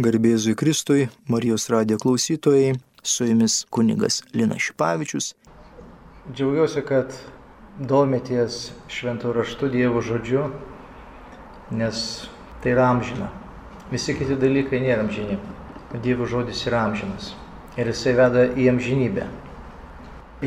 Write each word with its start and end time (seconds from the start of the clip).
Garbėzui 0.00 0.54
Kristui, 0.56 1.08
Marijos 1.28 1.66
radijo 1.68 1.98
klausytojai, 2.00 2.78
su 3.02 3.26
jumis 3.26 3.66
kunigas 3.68 4.22
Linas 4.32 4.62
Šipavičius. 4.64 5.34
Džiaugiuosi, 6.32 6.80
kad 6.88 7.12
domitės 7.90 8.70
šventų 8.88 9.34
raštų 9.36 9.68
Dievo 9.74 10.00
žodžiu, 10.04 10.46
nes 11.76 12.00
tai 12.62 12.72
yra 12.72 12.88
amžina. 12.94 13.28
Visi 13.92 14.16
kiti 14.16 14.38
dalykai 14.40 14.80
nėra 14.80 15.04
amžini. 15.04 15.36
Dievo 16.00 16.28
žodis 16.30 16.64
yra 16.70 16.86
amžinas 16.88 17.34
ir 17.76 17.92
jisai 17.92 18.16
veda 18.16 18.48
į 18.56 18.70
amžinybę. 18.72 19.28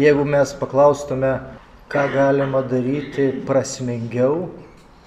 Jeigu 0.02 0.26
mes 0.26 0.58
paklaustume, 0.58 1.36
ką 1.94 2.10
galima 2.16 2.64
daryti 2.66 3.30
prasmingiau, 3.46 4.48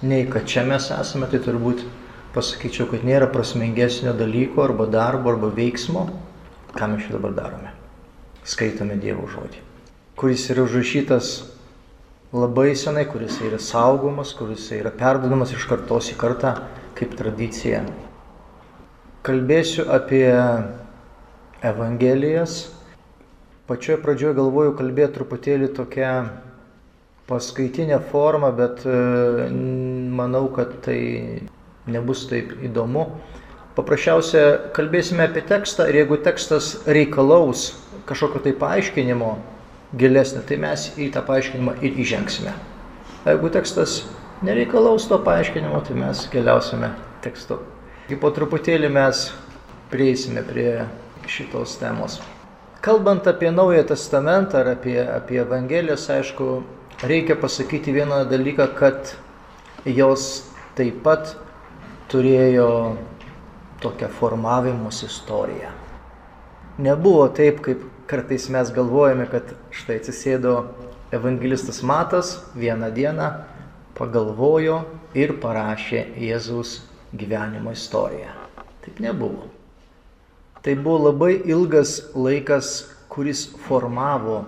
nei 0.07 0.23
kad 0.31 0.47
čia 0.47 0.63
mes 0.63 0.87
esame, 0.93 1.27
tai 1.27 1.43
turbūt 1.43 1.83
pasakyčiau, 2.37 2.85
kad 2.91 3.05
nėra 3.07 3.27
prasmingesnio 3.33 4.13
dalyko 4.17 4.61
arba 4.67 4.85
darbo 4.93 5.33
arba 5.33 5.49
veiksmo, 5.53 6.05
ką 6.77 6.93
mes 6.93 7.05
čia 7.07 7.17
dabar 7.17 7.33
darome. 7.33 7.73
Skaitome 8.47 8.95
Dievo 9.01 9.25
žodį, 9.27 9.59
kuris 10.19 10.45
yra 10.53 10.63
užrašytas 10.67 11.31
labai 12.31 12.75
senai, 12.79 13.07
kuris 13.09 13.39
yra 13.43 13.59
saugomas, 13.59 14.35
kuris 14.37 14.69
yra 14.75 14.93
perdodamas 14.93 15.51
iš 15.55 15.65
kartos 15.67 16.11
į 16.13 16.17
kartą 16.21 16.53
kaip 16.97 17.17
tradicija. 17.17 17.81
Kalbėsiu 19.27 19.87
apie 19.91 20.29
Evangelijas. 21.65 22.67
Pačioje 23.67 23.97
pradžioje 23.99 24.37
galvoju 24.37 24.77
kalbėti 24.79 25.17
truputėlį 25.17 25.73
tokią 25.75 26.11
paskaitinę 27.27 27.97
formą, 28.13 28.53
bet 28.55 28.85
e, 28.87 28.93
manau, 30.15 30.45
kad 30.55 30.77
tai 30.85 31.01
nebus 31.87 32.25
taip 32.29 32.53
įdomu. 32.63 33.07
Paprasčiausia, 33.77 34.71
kalbėsime 34.73 35.27
apie 35.27 35.43
tekstą 35.45 35.85
ir 35.91 36.01
jeigu 36.01 36.17
tekstas 36.25 36.79
reikalaus 36.89 37.75
kažkokio 38.09 38.41
tai 38.47 38.53
paaiškinimo 38.57 39.35
gilesnio, 39.97 40.41
tai 40.47 40.57
mes 40.61 40.89
į 40.97 41.11
tą 41.13 41.21
paaiškinimą 41.27 41.77
ir 41.85 41.99
įžengsime. 42.01 42.53
Jeigu 43.27 43.51
tekstas 43.53 43.99
nereikalaus 44.45 45.07
to 45.09 45.19
paaiškinimo, 45.23 45.81
tai 45.85 45.97
mes 45.99 46.23
keliausime 46.33 46.93
tekstu. 47.25 47.59
Ir 48.09 48.19
po 48.21 48.31
truputėlį 48.33 48.89
mes 48.93 49.27
prieisime 49.91 50.43
prie 50.47 50.71
šitos 51.27 51.77
temos. 51.81 52.19
Kalbant 52.81 53.27
apie 53.27 53.51
Naują 53.51 53.83
Testamentą 53.83 54.61
ar 54.61 54.73
apie, 54.75 54.99
apie 55.01 55.41
Evangelijas, 55.41 56.09
aišku, 56.09 56.61
reikia 57.03 57.35
pasakyti 57.35 57.91
vieną 57.91 58.23
dalyką, 58.29 58.67
kad 58.77 59.15
jos 59.85 60.47
taip 60.77 61.01
pat 61.03 61.35
turėjo 62.11 62.69
tokią 63.83 64.09
formavimus 64.19 65.03
istoriją. 65.03 65.71
Nebuvo 66.77 67.27
taip, 67.33 67.61
kaip 67.65 67.83
kartais 68.07 68.47
mes 68.53 68.71
galvojame, 68.73 69.27
kad 69.31 69.53
štai 69.73 69.99
atsisėdo 70.01 70.53
evangelistas 71.15 71.81
Matas 71.83 72.37
vieną 72.55 72.91
dieną, 72.95 73.31
pagalvojo 73.97 74.81
ir 75.17 75.35
parašė 75.41 76.03
Jėzaus 76.21 76.81
gyvenimo 77.17 77.73
istoriją. 77.73 78.33
Taip 78.85 78.99
nebuvo. 79.03 79.49
Tai 80.61 80.75
buvo 80.75 81.09
labai 81.09 81.33
ilgas 81.49 81.99
laikas, 82.15 82.87
kuris 83.09 83.47
formavo 83.65 84.43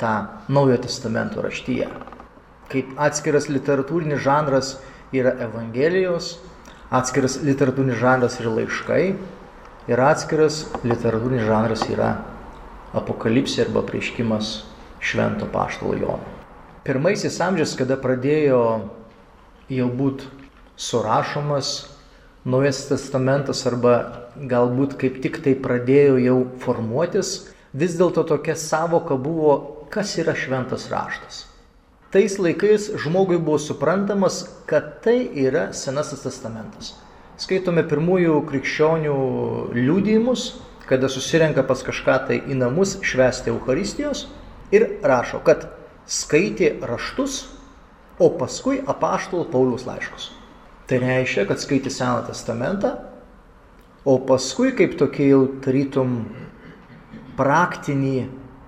tą 0.00 0.14
Naujojo 0.48 0.82
Testamento 0.86 1.42
raštyje. 1.44 1.88
Kaip 2.72 2.96
atskiras 2.96 3.50
literatūrinis 3.52 4.22
žanras 4.24 4.76
yra 5.12 5.34
Evangelijos, 5.44 6.38
atskiras 6.92 7.38
literatūrinis 7.40 8.00
žanras 8.00 8.36
yra 8.42 8.52
laiškai 8.58 9.04
ir 9.88 10.02
atskiras 10.04 10.66
literatūrinis 10.84 11.46
žanras 11.48 11.86
yra 11.88 12.10
apokalipsė 12.96 13.64
arba 13.66 13.82
prieškimas 13.88 14.58
švento 15.02 15.48
paštalo 15.52 15.96
Jono. 15.96 16.28
Pirmaisiais 16.84 17.38
amžiais, 17.40 17.72
kada 17.78 17.96
pradėjo 17.96 18.60
jau 19.72 19.88
būt 19.88 20.26
surašomas 20.76 21.72
Naujas 22.42 22.80
testamentas 22.88 23.60
arba 23.70 23.92
galbūt 24.34 24.96
kaip 24.98 25.20
tik 25.22 25.36
tai 25.44 25.52
pradėjo 25.54 26.16
jau 26.18 26.38
formuotis, 26.64 27.30
vis 27.70 27.94
dėlto 27.94 28.24
tokia 28.26 28.56
savoka 28.58 29.14
buvo, 29.14 29.54
kas 29.94 30.16
yra 30.18 30.34
šventas 30.34 30.88
raštas. 30.90 31.44
Tais 32.12 32.34
laikais 32.36 32.90
žmogui 33.00 33.38
buvo 33.40 33.56
suprantamas, 33.56 34.42
kad 34.68 34.98
tai 35.00 35.30
yra 35.32 35.70
Senasis 35.72 36.20
testamentas. 36.26 36.90
Skaitome 37.40 37.80
pirmųjų 37.88 38.34
krikščionių 38.50 39.14
liūdėjimus, 39.72 40.42
kada 40.84 41.08
susirenka 41.08 41.62
pas 41.64 41.80
kažką 41.80 42.16
tai 42.28 42.36
į 42.44 42.58
namus 42.60 42.98
švęsti 43.00 43.48
Euharistijos 43.54 44.26
ir 44.76 44.84
rašo, 45.00 45.40
kad 45.40 45.64
skaitė 46.04 46.74
raštus, 46.84 47.46
o 48.20 48.28
paskui 48.36 48.82
apaštalų 48.84 49.46
Paulius 49.54 49.86
laiškus. 49.88 50.26
Tai 50.92 50.98
reiškia, 51.00 51.46
kad 51.48 51.62
skaitė 51.64 51.90
Seną 51.94 52.26
testamentą, 52.26 52.90
o 54.04 54.18
paskui 54.28 54.74
kaip 54.76 54.98
tokie 55.00 55.30
jau 55.30 55.46
tarytum 55.64 56.26
praktinį 57.40 58.26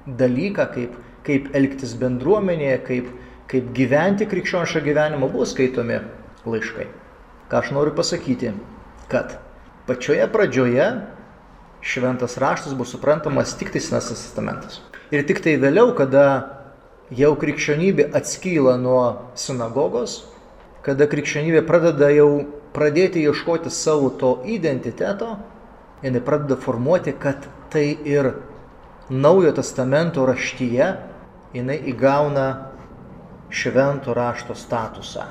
dalyką, 0.09 0.67
kaip, 0.79 0.97
kaip 1.29 1.53
elgtis 1.61 1.93
bendruomenėje, 2.01 2.81
kaip 2.89 3.13
kaip 3.51 3.73
gyventi 3.77 4.27
krikščionišką 4.29 4.83
gyvenimą 4.85 5.29
buvo 5.33 5.47
skaitomi 5.49 6.01
laiškai. 6.49 6.87
Ką 7.51 7.61
aš 7.61 7.73
noriu 7.77 7.93
pasakyti, 7.97 8.55
kad 9.13 9.37
pačioje 9.87 10.27
pradžioje 10.33 10.89
šventas 11.85 12.39
raštas 12.41 12.73
buvo 12.73 12.89
suprantamas 12.89 13.57
tik 13.61 13.73
tai 13.73 13.83
senasis 13.85 14.25
testamentas. 14.25 14.81
Ir 15.13 15.27
tik 15.29 15.43
tai 15.45 15.59
vėliau, 15.61 15.93
kada 15.97 16.25
jau 17.13 17.35
krikščionybė 17.37 18.09
atskyla 18.17 18.79
nuo 18.81 19.05
sinagogos, 19.39 20.23
kada 20.85 21.07
krikščionybė 21.11 21.61
pradeda 21.69 22.09
jau 22.15 22.31
pradėti 22.75 23.23
ieškoti 23.29 23.71
savo 23.71 24.09
to 24.21 24.39
identiteto, 24.49 25.37
jinai 26.03 26.25
pradeda 26.25 26.57
formuoti, 26.61 27.13
kad 27.21 27.45
tai 27.73 27.93
ir 28.09 28.33
naujo 29.11 29.53
testamento 29.53 30.25
raštyje 30.27 30.89
jinai 31.55 31.77
įgauna 31.93 32.47
švento 33.55 34.15
rašto 34.15 34.57
statusą. 34.59 35.29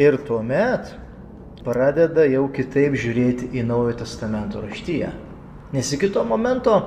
Ir 0.00 0.16
tuomet 0.24 0.94
pradeda 1.64 2.24
jau 2.24 2.46
kitaip 2.52 2.96
žiūrėti 2.96 3.50
į 3.52 3.66
Naujojo 3.68 3.98
testamento 4.00 4.62
raštyje. 4.64 5.10
Nes 5.74 5.92
iki 5.92 6.08
to 6.10 6.24
momento, 6.24 6.78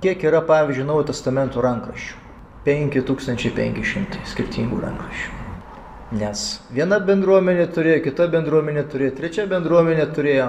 kiek 0.00 0.24
yra 0.24 0.40
pavyzdžiui 0.48 0.88
Naujojo 0.88 1.10
testamento 1.12 1.62
rankraščių? 1.64 2.16
5500 2.64 4.24
skirtingų 4.28 4.80
rankraščių. 4.82 5.36
Nes 6.20 6.40
viena 6.74 6.98
bendruomenė 7.00 7.68
turėjo, 7.70 8.00
kita 8.08 8.26
bendruomenė 8.32 8.82
turėjo, 8.90 9.14
trečia 9.20 9.46
bendruomenė 9.50 10.08
turėjo. 10.16 10.48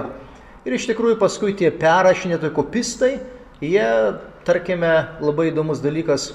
Ir 0.66 0.74
iš 0.76 0.88
tikrųjų 0.90 1.18
paskui 1.20 1.54
tie 1.58 1.70
perrašinėtojai 1.74 2.54
kopistai, 2.56 3.12
jie, 3.62 3.86
tarkime, 4.46 4.92
labai 5.22 5.48
įdomus 5.52 5.82
dalykas, 5.82 6.32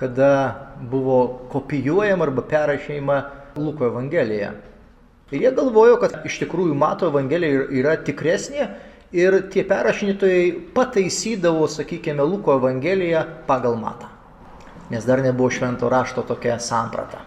kada 0.00 0.56
buvo 0.80 1.18
kopijuojama 1.52 2.24
arba 2.24 2.42
perrašėjama 2.48 3.16
Luko 3.60 3.84
Evangelija. 3.90 4.54
Ir 5.30 5.42
jie 5.44 5.50
galvojo, 5.54 5.98
kad 6.00 6.22
iš 6.24 6.38
tikrųjų 6.40 6.74
Mato 6.74 7.10
Evangelija 7.10 7.66
yra 7.76 7.98
tikresnė 8.00 8.70
ir 9.12 9.36
tie 9.52 9.66
perrašinėtojai 9.68 10.72
pataisydavo, 10.74 11.68
sakykime, 11.68 12.24
Luko 12.24 12.56
Evangeliją 12.56 13.26
pagal 13.46 13.76
Matą. 13.76 14.08
Nes 14.90 15.04
dar 15.04 15.20
nebuvo 15.22 15.52
švento 15.52 15.92
rašto 15.92 16.24
tokia 16.26 16.56
samprata. 16.58 17.20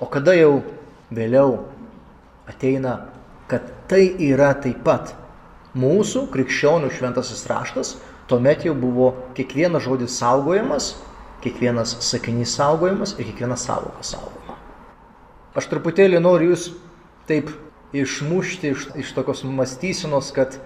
O 0.00 0.06
kada 0.06 0.36
jau 0.38 0.62
vėliau 1.10 1.58
ateina, 2.48 3.00
kad 3.50 3.66
tai 3.90 4.06
yra 4.30 4.54
taip 4.62 4.80
pat 4.86 5.16
mūsų 5.74 6.28
krikščionių 6.32 6.94
šventasis 6.94 7.48
raštas, 7.50 7.96
tuomet 8.30 8.62
jau 8.64 8.78
buvo 8.78 9.12
kiekvienas 9.36 9.84
žodis 9.84 10.14
saugojamas 10.22 10.94
kiekvienas 11.42 11.96
sakinys 12.04 12.54
saugojimas 12.56 13.16
ir 13.18 13.26
kiekviena 13.30 13.56
savoka 13.58 14.04
saugoma. 14.06 14.56
Aš 15.58 15.68
truputėlį 15.68 16.20
noriu 16.22 16.52
jūs 16.52 16.70
taip 17.28 17.50
išmušti 17.92 18.72
iš, 18.72 18.86
iš 19.02 19.10
tokios 19.16 19.42
mąstysenos, 19.44 20.30
kad 20.32 20.56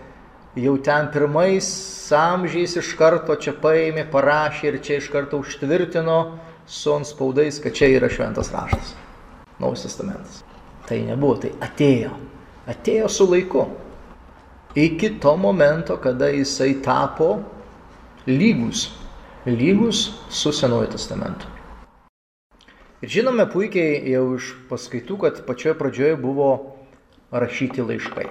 jau 0.56 0.76
ten 0.78 1.08
pirmais 1.12 1.66
amžiais 2.14 2.76
iš 2.78 2.92
karto 2.98 3.34
čia 3.40 3.56
paėmė, 3.62 4.06
parašė 4.12 4.68
ir 4.70 4.78
čia 4.84 5.00
iš 5.00 5.08
karto 5.12 5.40
užtvirtino 5.42 6.20
su 6.66 6.94
ant 6.94 7.08
spaudais, 7.08 7.58
kad 7.62 7.74
čia 7.74 7.90
yra 7.96 8.10
šventas 8.12 8.52
raštas. 8.54 8.94
Naujas 9.58 9.86
testamentas. 9.86 10.44
Tai 10.86 11.00
nebuvo, 11.02 11.40
tai 11.42 11.50
atėjo. 11.64 12.12
Atėjo 12.70 13.10
su 13.10 13.26
laiku. 13.26 13.64
Iki 14.76 15.16
to 15.22 15.32
momento, 15.40 15.96
kada 15.98 16.28
jisai 16.30 16.76
tapo 16.84 17.40
lygus 18.28 18.90
lygus 19.46 20.10
su 20.30 20.52
Senuoju 20.52 20.90
testamentu. 20.96 21.46
Ir 23.04 23.12
žinome 23.12 23.44
puikiai 23.50 24.00
jau 24.10 24.32
iš 24.34 24.54
paskaitų, 24.70 25.20
kad 25.22 25.44
pačioje 25.46 25.76
pradžioje 25.78 26.16
buvo 26.18 26.48
rašyti 27.30 27.84
laiškai. 27.84 28.26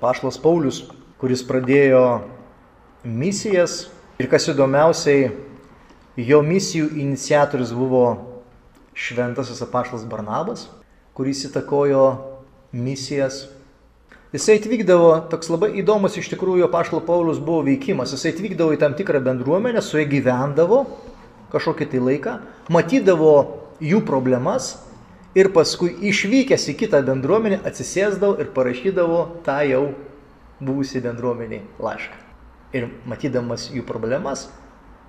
Pašlas 0.00 0.40
Paulius 0.40 0.80
kuris 1.20 1.42
pradėjo 1.44 2.22
misijas 3.04 3.90
ir 4.20 4.28
kas 4.32 4.46
įdomiausiai, 4.48 5.28
jo 6.16 6.38
misijų 6.44 6.94
iniciatorius 7.02 7.74
buvo 7.76 8.04
šventasis 8.96 9.60
apaštas 9.66 10.06
Barnabas, 10.08 10.64
kuris 11.12 11.44
įtakojo 11.50 12.06
misijas. 12.72 13.44
Jisai 14.30 14.60
atvykdavo, 14.60 15.08
toks 15.26 15.48
labai 15.50 15.72
įdomus 15.80 16.14
iš 16.20 16.28
tikrųjų 16.30 16.68
apaštalo 16.68 17.00
Paulius 17.02 17.40
buvo 17.42 17.64
veikimas, 17.66 18.12
jisai 18.14 18.30
atvykdavo 18.30 18.76
į 18.76 18.78
tam 18.78 18.94
tikrą 18.94 19.18
bendruomenę, 19.26 19.82
su 19.82 19.98
jie 19.98 20.04
gyvendavo 20.06 20.84
kažkokį 21.50 21.88
tai 21.90 22.02
laiką, 22.06 22.36
matydavo 22.70 23.32
jų 23.82 24.04
problemas 24.06 24.76
ir 25.34 25.50
paskui 25.50 25.90
išvykęs 26.12 26.68
į 26.70 26.76
kitą 26.84 27.02
bendruomenę 27.10 27.58
atsisėsdavo 27.66 28.38
ir 28.38 28.54
parašydavo 28.54 29.20
tą 29.50 29.58
jau 29.66 29.84
buvusi 30.62 31.02
bendruomeniai 31.02 31.64
laišką. 31.82 32.22
Ir 32.78 32.86
matydamas 33.10 33.66
jų 33.74 33.82
problemas, 33.82 34.46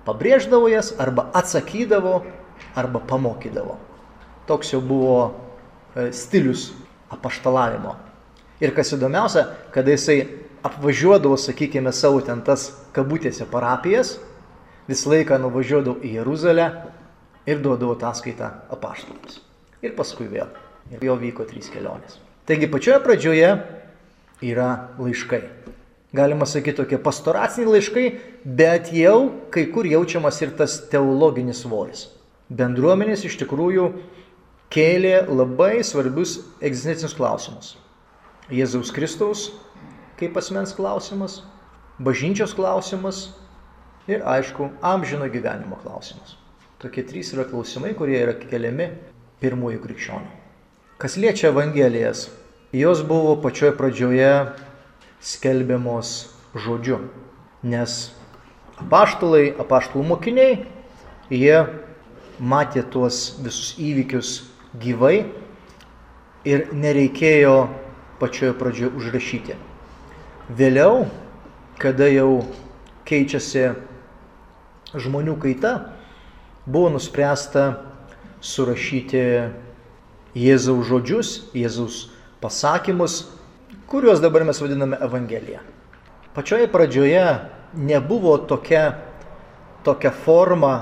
pabrėždavo 0.02 0.66
jas 0.72 0.90
arba 0.98 1.28
atsakydavo, 1.38 2.24
arba 2.74 3.06
pamokydavo. 3.06 3.78
Toks 4.50 4.74
jau 4.74 4.82
buvo 4.82 5.18
e, 5.94 6.10
stilius 6.10 6.72
apaštalavimo. 7.14 8.00
Ir 8.62 8.74
kas 8.76 8.92
įdomiausia, 8.94 9.46
kada 9.74 9.94
jisai 9.94 10.20
apvažiuodavo, 10.62 11.36
sakykime, 11.40 11.90
savo 11.92 12.20
ten 12.22 12.44
tas 12.46 12.68
kabutėse 12.94 13.46
parapijas, 13.50 14.16
visą 14.86 15.10
laiką 15.10 15.38
nuvažiuodavo 15.42 15.98
į 16.02 16.16
Jeruzalę 16.20 16.68
ir 17.46 17.62
duodavo 17.62 17.96
ataskaitą 17.96 18.52
apaštalams. 18.70 19.40
Ir 19.82 19.96
paskui 19.98 20.28
vėl. 20.30 20.50
Ir 20.94 21.02
jo 21.02 21.16
vyko 21.18 21.46
trys 21.48 21.70
kelionės. 21.72 22.20
Taigi 22.46 22.68
pačioje 22.70 23.00
pradžioje 23.02 23.50
yra 24.46 24.70
laiškai. 24.98 25.42
Galima 26.12 26.46
sakyti 26.46 26.82
tokie 26.82 26.98
pastoraciniai 27.00 27.78
laiškai, 27.78 28.06
bet 28.44 28.90
jau 28.92 29.32
kai 29.50 29.64
kur 29.72 29.88
jaučiamas 29.88 30.42
ir 30.44 30.52
tas 30.58 30.76
teologinis 30.92 31.62
svoris. 31.64 32.10
Bendruomenės 32.52 33.24
iš 33.24 33.38
tikrųjų 33.40 33.86
kėlė 34.72 35.22
labai 35.30 35.80
svarbius 35.86 36.38
egzistencinius 36.60 37.16
klausimus. 37.16 37.76
Jėzaus 38.50 38.90
Kristaus 38.94 39.50
kaip 40.22 40.36
asmens 40.38 40.70
klausimas, 40.76 41.40
bažnyčios 41.98 42.54
klausimas 42.54 43.32
ir 44.06 44.22
aišku, 44.22 44.70
amžino 44.82 45.26
gyvenimo 45.26 45.78
klausimas. 45.82 46.36
Tokie 46.78 47.02
trys 47.06 47.32
yra 47.34 47.46
klausimai, 47.48 47.90
kurie 47.98 48.20
yra 48.20 48.36
keliami 48.38 48.90
pirmųjų 49.42 49.82
krikščionių. 49.82 50.30
Kas 51.02 51.18
liečia 51.18 51.50
Evangelijas, 51.50 52.28
jos 52.70 53.02
buvo 53.06 53.34
pačioje 53.42 53.74
pradžioje 53.78 54.30
skelbiamos 55.22 56.30
žodžiu. 56.54 57.00
Nes 57.66 58.12
apaštalai, 58.78 59.52
apaštalų 59.58 60.06
mokiniai, 60.06 60.60
jie 61.30 61.58
matė 62.38 62.86
tuos 62.86 63.40
visus 63.42 63.74
įvykius 63.78 64.34
gyvai 64.82 65.24
ir 66.46 66.68
nereikėjo 66.74 67.56
pačioje 68.22 68.54
pradžioje 68.54 68.94
užrašyti. 68.94 69.58
Vėliau, 70.54 71.08
kada 71.82 72.06
jau 72.06 72.46
keičiasi 73.08 73.72
žmonių 74.94 75.34
kaita, 75.42 75.74
buvo 76.64 76.94
nuspręsta 76.94 77.82
surašyti 78.38 79.26
Jėzaus 80.38 80.86
žodžius, 80.88 81.30
Jėzaus 81.52 82.06
pasakymus 82.40 83.24
kuriuos 83.92 84.20
dabar 84.24 84.44
mes 84.48 84.56
vadiname 84.60 84.96
Evangelija. 85.04 85.60
Pačioje 86.32 86.68
pradžioje 86.72 87.24
nebuvo 87.76 88.38
tokia, 88.48 88.96
tokia 89.84 90.10
forma, 90.24 90.72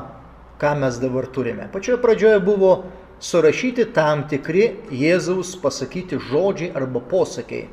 ką 0.62 0.76
mes 0.78 1.00
dabar 1.02 1.26
turime. 1.26 1.66
Pačioje 1.72 1.98
pradžioje 1.98 2.38
buvo 2.46 2.84
surašyti 3.20 3.86
tam 3.94 4.24
tikri 4.28 4.70
Jėzaus 4.90 5.52
pasakyti 5.60 6.18
žodžiai 6.30 6.72
arba 6.76 7.02
posakiai. 7.04 7.68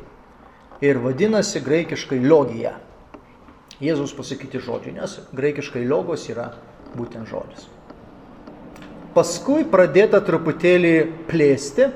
Ir 0.83 0.99
vadinasi 1.01 1.63
graikiškai 1.65 2.19
logija. 2.21 2.75
Jėzaus 3.81 4.13
pasakyti 4.17 4.61
žodžiai, 4.61 4.97
nes 4.97 5.17
graikiškai 5.37 5.85
logos 5.87 6.27
yra 6.29 6.51
būtent 6.97 7.29
žodis. 7.29 7.67
Paskui 9.17 9.63
pradėta 9.65 10.19
truputėlį 10.21 10.93
plėsti, 11.29 11.87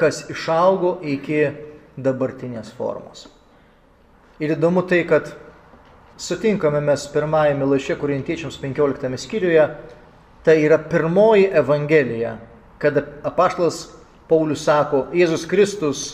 kas 0.00 0.24
išaugo 0.32 0.98
iki 1.04 1.42
dabartinės 2.00 2.70
formos. 2.76 3.26
Ir 4.42 4.56
įdomu 4.56 4.82
tai, 4.88 5.02
kad 5.06 5.34
sutinkame 6.18 6.80
mes 6.82 7.04
pirmajame 7.12 7.68
laiške 7.68 7.98
korintiečiams 8.00 8.56
15 8.62 9.20
skyriuje, 9.20 9.68
tai 10.44 10.58
yra 10.64 10.78
pirmoji 10.78 11.48
evangelija, 11.56 12.36
kada 12.78 13.04
apaštlas 13.24 13.88
Paulius 14.28 14.64
sako, 14.64 15.06
Jėzus 15.16 15.46
Kristus 15.48 16.04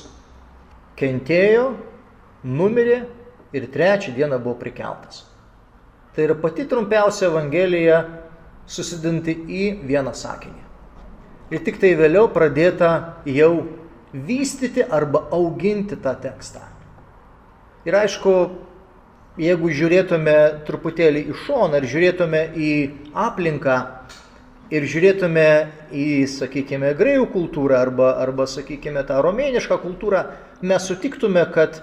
kentėjo, 0.98 1.72
numirė 2.46 3.02
ir 3.54 3.66
trečią 3.74 4.14
dieną 4.14 4.38
buvo 4.42 4.56
prikeltas. 4.60 5.24
Tai 6.14 6.26
yra 6.26 6.36
pati 6.38 6.66
trumpiausia 6.66 7.28
evangelija 7.30 8.00
susidinti 8.70 9.34
į 9.34 9.66
vieną 9.86 10.14
sakinį. 10.14 10.62
Ir 11.50 11.62
tik 11.66 11.80
tai 11.82 11.96
vėliau 11.98 12.28
pradėta 12.30 12.90
jau 13.26 13.66
vystyti 14.14 14.82
arba 14.82 15.24
auginti 15.34 15.98
tą 15.98 16.14
tekstą. 16.22 16.62
Ir 17.86 17.96
aišku, 17.96 18.34
jeigu 19.40 19.70
žiūrėtume 19.74 20.36
truputėlį 20.68 21.24
iš 21.32 21.46
šoną 21.46 21.80
ir 21.80 21.88
žiūrėtume 21.90 22.42
į 22.54 22.72
aplinką 23.26 23.78
ir 24.70 24.86
žiūrėtume 24.86 25.46
į, 25.90 26.06
sakykime, 26.30 26.92
greijų 26.98 27.26
kultūrą 27.34 27.80
arba, 27.82 28.12
arba, 28.22 28.46
sakykime, 28.50 29.02
tą 29.06 29.18
romėnišką 29.24 29.80
kultūrą, 29.82 30.24
mes 30.62 30.86
sutiktume, 30.86 31.42
kad 31.54 31.82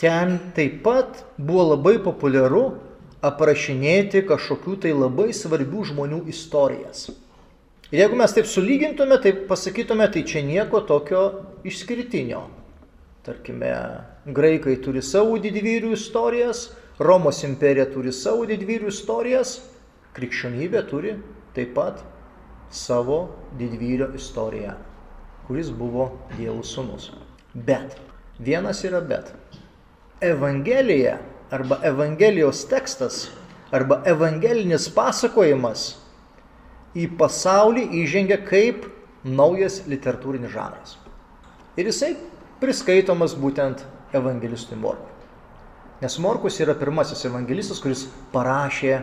ten 0.00 0.38
taip 0.56 0.80
pat 0.84 1.22
buvo 1.36 1.72
labai 1.74 1.98
populiaru 2.02 2.64
aprašinėti 3.22 4.24
kažkokių 4.26 4.78
tai 4.82 4.94
labai 4.96 5.30
svarbių 5.36 5.84
žmonių 5.92 6.22
istorijas. 6.32 7.10
Ir 7.92 8.00
jeigu 8.00 8.16
mes 8.16 8.32
taip 8.32 8.48
sulygintume, 8.48 9.18
tai 9.20 9.34
pasakytume, 9.48 10.08
tai 10.10 10.24
čia 10.24 10.40
nieko 10.42 10.80
tokio 10.88 11.26
išskirtinio. 11.68 12.46
Tarkime, 13.22 13.68
graikai 14.26 14.78
turi 14.82 15.04
savo 15.04 15.36
didvyrių 15.38 15.92
istorijas, 15.94 16.70
Romos 17.02 17.40
imperija 17.46 17.86
turi 17.90 18.12
savo 18.14 18.44
didvyrių 18.46 18.90
istorijas, 18.92 19.56
krikščionybė 20.16 20.82
turi 20.90 21.14
taip 21.56 21.72
pat 21.76 22.02
savo 22.72 23.20
didvyrio 23.58 24.10
istoriją, 24.16 24.74
kuris 25.46 25.70
buvo 25.76 26.08
Dievo 26.38 26.64
sūnus. 26.64 27.10
Bet, 27.52 27.98
vienas 28.40 28.80
yra 28.88 29.02
bet. 29.04 29.32
Evangelija 30.22 31.18
arba 31.52 31.78
Evangelijos 31.84 32.64
tekstas 32.70 33.26
arba 33.72 34.02
evangelinis 34.08 34.88
pasakojimas 34.92 35.86
į 36.96 37.08
pasaulį 37.20 37.86
įžengia 38.02 38.38
kaip 38.44 38.84
naujas 39.24 39.80
literatūrinis 39.88 40.52
žanras. 40.52 40.98
Ir 41.80 41.88
jisai 41.88 42.12
priskaitomas 42.60 43.34
būtent 43.38 43.84
evangelistui 44.12 44.76
Morkui. 44.76 45.08
Nes 46.02 46.18
Morkus 46.18 46.58
yra 46.60 46.74
pirmasis 46.74 47.24
evangelistas, 47.28 47.80
kuris 47.80 48.08
parašė 48.32 48.96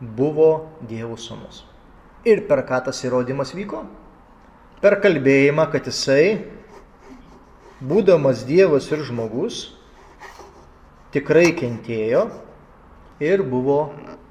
buvo 0.00 0.70
Dievo 0.86 1.16
sūnus. 1.18 1.64
Ir 2.22 2.44
per 2.46 2.62
ką 2.68 2.78
tas 2.86 3.00
įrodymas 3.02 3.50
vyko? 3.56 3.82
Per 4.80 4.96
kalbėjimą, 5.02 5.66
kad 5.72 5.88
jisai, 5.90 6.46
būdamas 7.82 8.44
Dievas 8.46 8.86
ir 8.94 9.02
žmogus, 9.08 9.64
tikrai 11.10 11.50
kentėjo 11.58 12.28
ir 13.20 13.42
buvo 13.42 13.80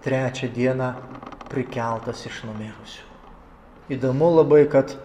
trečią 0.05 0.47
dieną 0.55 0.93
prikeltas 1.51 2.23
iš 2.29 2.45
numirusių. 2.47 3.05
Įdomu 3.99 4.31
labai, 4.39 4.63
kad 4.71 4.95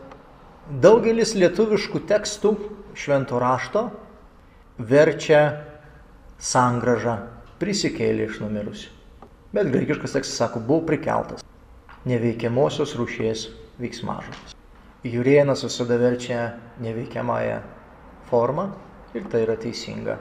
Daugelis 0.64 1.35
lietuviškų 1.37 2.06
tekstų 2.09 2.54
švento 2.97 3.37
rašto 3.42 3.88
verčia 4.78 5.40
sangražą 6.40 7.18
prisikėlė 7.61 8.28
iš 8.28 8.40
numirusių. 8.42 8.90
Bet 9.54 9.70
graikiškas 9.70 10.16
tekstas 10.16 10.38
sako, 10.40 10.61
buvo 10.61 10.82
prikeltas 10.88 11.44
neveikiamosios 12.04 12.96
rūšies 12.99 13.46
veiksmažodis. 13.80 14.54
Jurienas 15.04 15.64
visada 15.64 15.96
verčia 16.00 16.54
neveikiamąją 16.82 17.58
formą 18.30 18.70
ir 19.14 19.26
tai 19.30 19.44
yra 19.44 19.56
teisinga. 19.61 20.18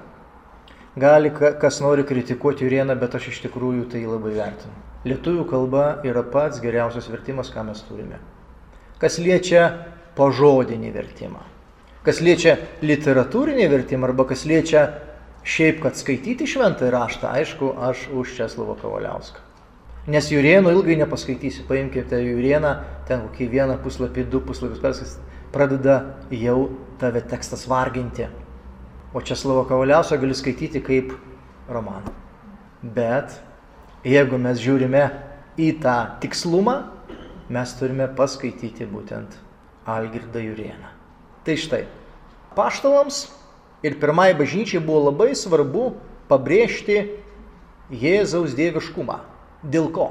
Gali 0.99 1.31
kas 1.33 1.79
nori 1.81 2.03
kritikuoti 2.05 2.67
Jurieną, 2.67 2.95
bet 3.01 3.15
aš 3.17 3.31
iš 3.31 3.39
tikrųjų 3.47 3.87
tai 3.89 4.03
labai 4.05 4.35
vertinu. 4.35 4.75
Lietuvių 5.09 5.47
kalba 5.49 5.85
yra 6.05 6.21
pats 6.23 6.61
geriausias 6.63 7.09
vertimas, 7.09 7.49
ką 7.51 7.65
mes 7.65 7.81
turime. 7.87 8.19
Kas 9.01 9.17
liečia 9.19 9.65
pažodinį 10.15 10.91
vertimą, 10.93 11.41
kas 12.05 12.21
liečia 12.21 12.59
literatūrinį 12.85 13.65
vertimą 13.71 14.11
arba 14.11 14.27
kas 14.29 14.45
liečia 14.45 14.85
šiaip, 15.43 15.81
kad 15.83 15.97
skaityti 15.99 16.47
šventą 16.47 16.89
raštą, 16.93 17.31
aišku, 17.39 17.73
aš 17.79 18.07
už 18.13 18.35
Česlovo 18.37 18.75
Kavaliauską. 18.79 19.43
Nes 20.07 20.27
Jurienų 20.31 20.73
ilgai 20.75 20.97
nepaskaitysi, 20.99 21.63
paimkite 21.67 22.19
Jurieną, 22.19 22.73
ten 23.07 23.21
kokį 23.23 23.47
vieną 23.53 23.77
puslapį, 23.83 24.25
du 24.31 24.41
puslapius 24.43 24.81
perskaitis, 24.83 25.13
pradeda 25.53 25.99
jau 26.31 26.73
tave 26.99 27.21
tekstas 27.23 27.63
varginti. 27.71 28.27
O 29.15 29.21
Česlovo 29.23 29.63
Kavaliauską 29.69 30.19
gali 30.19 30.35
skaityti 30.35 30.81
kaip 30.83 31.13
romaną. 31.71 32.11
Bet 32.83 33.37
jeigu 34.03 34.39
mes 34.41 34.59
žiūrime 34.59 35.05
į 35.55 35.69
tą 35.83 35.97
tikslumą, 36.23 36.81
mes 37.53 37.75
turime 37.79 38.09
paskaityti 38.17 38.87
būtent 38.89 39.39
Algirdą 39.87 40.43
Jurieną. 40.43 40.91
Tai 41.43 41.55
štai, 41.59 41.83
paštalams 42.55 43.27
ir 43.83 43.99
pirmai 43.99 44.31
bažnyčiai 44.37 44.81
buvo 44.83 45.09
labai 45.09 45.33
svarbu 45.35 45.91
pabrėžti 46.31 47.03
Jėzaus 47.93 48.55
dieviškumą. 48.57 49.19
Dėl 49.63 49.91
ko? 49.93 50.09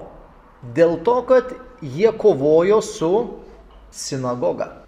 Dėl 0.76 0.98
to, 1.02 1.16
kad 1.26 1.54
jie 1.82 2.12
kovojo 2.14 2.78
su 2.84 3.12
sinagoga. 3.90 4.84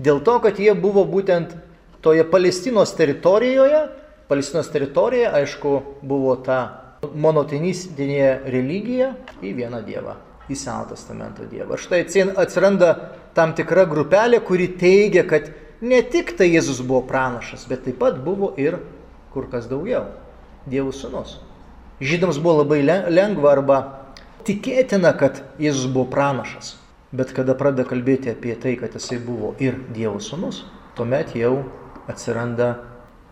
Dėl 0.00 0.20
to, 0.24 0.36
kad 0.44 0.58
jie 0.60 0.74
buvo 0.76 1.06
būtent 1.08 1.54
toje 2.04 2.24
Palestinos 2.28 2.92
teritorijoje. 2.98 3.86
Palestinos 4.28 4.68
teritorija, 4.70 5.32
aišku, 5.40 5.80
buvo 6.06 6.36
ta 6.44 6.60
monotenistinė 7.02 8.50
religija 8.52 9.14
į 9.42 9.54
vieną 9.56 9.80
dievą, 9.86 10.14
į 10.52 10.58
Seno 10.58 10.84
testamento 10.90 11.46
dievą. 11.48 11.78
Štai 11.80 12.04
atsiranda 12.38 12.92
tam 13.34 13.54
tikra 13.56 13.86
grupelė, 13.90 14.42
kuri 14.44 14.68
teigia, 14.78 15.24
kad 15.28 15.48
ne 15.80 16.00
tik 16.02 16.34
tai 16.38 16.50
Jėzus 16.52 16.82
buvo 16.84 17.02
pranašas, 17.08 17.66
bet 17.68 17.84
taip 17.86 17.98
pat 18.00 18.18
buvo 18.24 18.52
ir 18.60 18.78
kur 19.32 19.48
kas 19.50 19.68
daugiau- 19.70 20.04
Dievo 20.70 20.92
sūnus. 20.92 21.38
Žydams 22.00 22.38
buvo 22.40 22.62
labai 22.62 22.82
lengva 22.84 23.52
arba 23.52 23.78
tikėtina, 24.44 25.16
kad 25.16 25.42
Jėzus 25.58 25.88
buvo 25.92 26.06
pranašas, 26.12 26.76
bet 27.12 27.32
kada 27.32 27.54
pradeda 27.54 27.88
kalbėti 27.88 28.30
apie 28.30 28.54
tai, 28.54 28.76
kad 28.76 28.92
jisai 28.92 29.18
buvo 29.18 29.54
ir 29.58 29.74
Dievo 29.94 30.20
sūnus, 30.20 30.64
tuomet 30.96 31.34
jau 31.34 31.64
atsiranda 32.08 32.78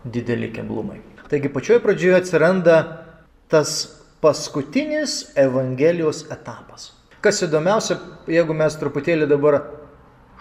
dideli 0.05 0.51
keblumai. 0.51 1.01
Taigi 1.29 1.49
pačioje 1.49 1.79
pradžioje 1.83 2.15
atsiranda 2.17 3.05
tas 3.49 3.99
paskutinis 4.21 5.31
Evangelijos 5.37 6.25
etapas. 6.31 6.91
Kas 7.21 7.43
įdomiausia, 7.43 7.99
jeigu 8.31 8.55
mes 8.55 8.75
truputėlį 8.79 9.27
dabar 9.27 9.59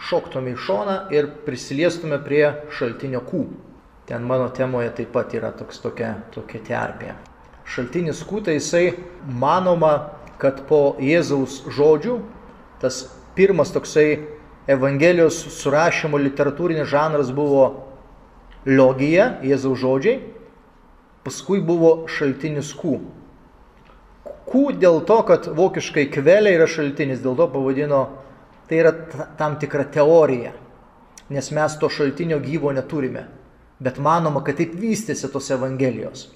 šoktume 0.07 0.55
į 0.55 0.61
šoną 0.62 0.99
ir 1.14 1.31
prisiliestume 1.47 2.21
prie 2.23 2.45
šaltinio 2.75 3.23
kų. 3.26 3.45
Ten 4.09 4.25
mano 4.25 4.49
temoje 4.55 4.93
taip 4.97 5.11
pat 5.12 5.35
yra 5.37 5.50
toks, 5.52 5.83
tokia, 5.85 6.14
tokia 6.33 6.62
terpė. 6.64 7.12
Šaltinis 7.69 8.23
kų 8.25 8.45
tai 8.47 8.57
jisai 8.57 8.85
manoma, 9.26 10.14
kad 10.40 10.62
po 10.69 10.97
Jėzaus 11.02 11.61
žodžių 11.75 12.17
tas 12.81 13.02
pirmas 13.37 13.75
toksai 13.75 14.25
Evangelijos 14.69 15.40
surašymo 15.59 16.21
literatūrinis 16.21 16.88
žanras 16.88 17.33
buvo 17.35 17.67
logija, 18.69 19.38
Jėzaus 19.45 19.81
žodžiai, 19.81 20.19
paskui 21.25 21.61
buvo 21.64 22.07
šaltinis 22.09 22.75
kų. 22.76 22.99
Kų 24.49 24.64
dėl 24.81 25.02
to, 25.09 25.19
kad 25.28 25.49
vokiškai 25.52 26.07
kvelė 26.12 26.55
yra 26.57 26.69
šaltinis, 26.71 27.21
dėl 27.25 27.37
to 27.37 27.49
pavadino 27.52 28.02
Tai 28.68 28.78
yra 28.78 28.92
tam 29.38 29.56
tikra 29.60 29.87
teorija, 29.88 30.52
nes 31.32 31.50
mes 31.56 31.76
to 31.80 31.88
šaltinio 31.92 32.38
gyvo 32.44 32.72
neturime, 32.76 33.25
bet 33.80 34.00
manoma, 34.02 34.42
kad 34.44 34.58
taip 34.60 34.75
vystėsi 34.76 35.30
tos 35.32 35.48
Evangelijos. 35.54 36.26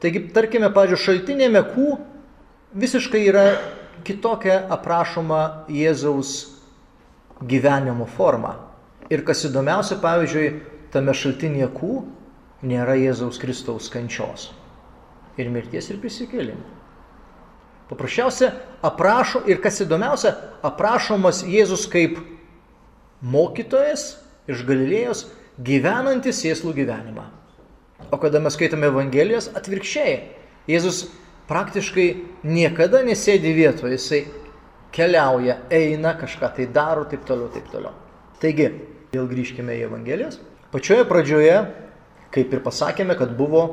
Taigi, 0.00 0.24
tarkime, 0.34 0.70
pažiūrėjau, 0.74 1.04
šaltinėme 1.04 1.62
kų 1.74 1.90
visiškai 2.80 3.20
yra 3.28 3.44
kitokia 4.06 4.62
aprašoma 4.72 5.66
Jėzaus 5.70 6.32
gyvenimo 7.46 8.06
forma. 8.16 8.56
Ir 9.10 9.24
kas 9.26 9.44
įdomiausia, 9.48 9.98
pavyzdžiui, 10.02 10.48
tame 10.94 11.14
šaltinėje 11.14 11.68
kų 11.76 11.94
nėra 12.70 12.96
Jėzaus 12.98 13.38
Kristaus 13.42 13.90
kančios 13.92 14.50
ir 15.40 15.50
mirties 15.52 15.90
ir 15.90 16.00
prisikėlimo. 16.02 16.79
Paprasčiausia 17.90 18.52
aprašo 18.86 19.42
ir 19.50 19.58
kas 19.62 19.80
įdomiausia, 19.82 20.30
aprašomas 20.62 21.42
Jėzus 21.42 21.88
kaip 21.90 22.20
mokytojas 23.20 24.12
iš 24.50 24.62
Galilėjos 24.68 25.24
gyvenantis 25.58 26.38
sėslų 26.44 26.74
gyvenimą. 26.78 27.26
O 28.10 28.18
kada 28.22 28.40
mes 28.42 28.54
skaitome 28.56 28.88
Evangelijas, 28.90 29.50
atvirkščiai. 29.58 30.14
Jėzus 30.70 31.08
praktiškai 31.50 32.06
niekada 32.46 33.02
nesėdi 33.06 33.52
vietoje, 33.56 33.98
jisai 33.98 34.20
keliauja, 34.94 35.58
eina, 35.74 36.14
kažką 36.18 36.52
tai 36.56 36.66
daro, 36.70 37.04
taip 37.10 37.26
toliau, 37.26 37.50
taip 37.52 37.66
toliau. 37.72 37.92
Taigi, 38.42 38.70
vėl 39.12 39.26
grįžkime 39.30 39.74
į 39.76 39.86
Evangelijas. 39.88 40.38
Pačioje 40.70 41.04
pradžioje, 41.10 41.56
kaip 42.34 42.54
ir 42.54 42.62
pasakėme, 42.62 43.18
kad 43.18 43.34
buvo 43.38 43.64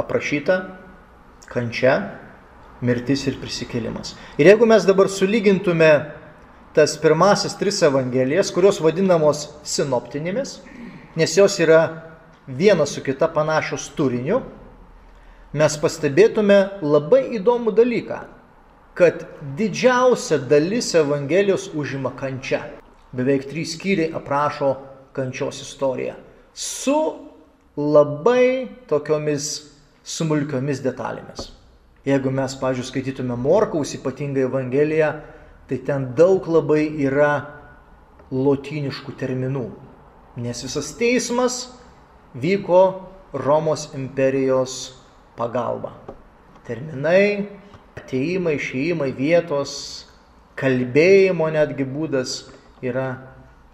aprašyta 0.00 0.58
kančia 1.50 1.94
mirtis 2.80 3.26
ir 3.28 3.38
prisikėlimas. 3.40 4.14
Ir 4.40 4.50
jeigu 4.50 4.68
mes 4.68 4.86
dabar 4.88 5.10
sulygintume 5.12 5.90
tas 6.74 6.96
pirmasis 7.00 7.56
tris 7.58 7.80
evangelijas, 7.82 8.52
kurios 8.54 8.78
vadinamos 8.82 9.48
sinoptinėmis, 9.66 10.60
nes 11.18 11.36
jos 11.36 11.58
yra 11.60 11.80
viena 12.46 12.86
su 12.86 13.02
kita 13.02 13.28
panašios 13.34 13.88
turiniu, 13.98 14.40
mes 15.52 15.76
pastebėtume 15.82 16.60
labai 16.82 17.24
įdomų 17.40 17.74
dalyką, 17.74 18.20
kad 18.94 19.24
didžiausia 19.56 20.38
dalis 20.50 20.92
Evangelijos 20.94 21.70
užima 21.74 22.12
kančia. 22.16 22.62
Beveik 23.16 23.48
trys 23.50 23.74
skyriai 23.74 24.12
aprašo 24.14 24.74
kančios 25.16 25.62
istoriją. 25.64 26.14
Su 26.54 26.98
labai 27.78 28.68
tokiomis 28.90 29.48
smulkiomis 30.04 30.82
detalėmis. 30.84 31.50
Jeigu 32.08 32.32
mes, 32.32 32.54
pažiūrėjau, 32.56 32.88
skaitytume 32.88 33.36
Morkaus 33.36 33.92
ypatingai 33.98 34.46
Evangeliją, 34.46 35.10
tai 35.68 35.78
ten 35.84 36.08
daug 36.16 36.46
labai 36.48 36.86
yra 37.04 37.32
lotyniškų 38.32 39.14
terminų. 39.20 39.66
Nes 40.40 40.62
visas 40.64 40.94
teismas 40.96 41.60
vyko 42.32 42.80
Romos 43.36 43.90
imperijos 43.94 44.96
pagalba. 45.36 45.92
Terminai, 46.66 47.50
ateimai, 47.98 48.56
išėjimai, 48.56 49.10
vietos, 49.14 49.74
kalbėjimo 50.58 51.50
netgi 51.52 51.86
būdas 51.86 52.40
yra 52.82 53.12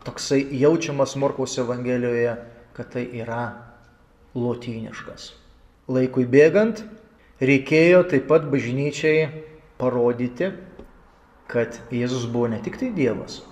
toksai 0.06 0.42
jaučiamas 0.60 1.16
Morkaus 1.20 1.56
Evangelijoje, 1.62 2.36
kad 2.76 2.90
tai 2.92 3.06
yra 3.22 3.46
lotyniškas. 4.36 5.30
Laikui 5.88 6.26
bėgant, 6.28 6.82
reikėjo 7.40 8.04
taip 8.10 8.28
pat 8.30 8.46
bažnyčiai 8.50 9.28
parodyti, 9.80 10.52
kad 11.50 11.78
Jėzus 11.92 12.26
buvo 12.30 12.48
ne 12.50 12.60
tik 12.64 12.78
tai 12.80 12.90
Dievas, 12.94 13.42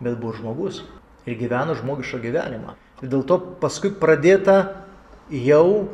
bet 0.00 0.18
buvo 0.20 0.36
žmogus 0.36 0.82
ir 1.26 1.38
gyveno 1.40 1.74
žmogišką 1.78 2.20
gyvenimą. 2.22 2.76
Ir 3.00 3.10
dėl 3.12 3.24
to 3.26 3.38
paskui 3.62 3.90
pradėta 3.96 4.84
jau 5.32 5.88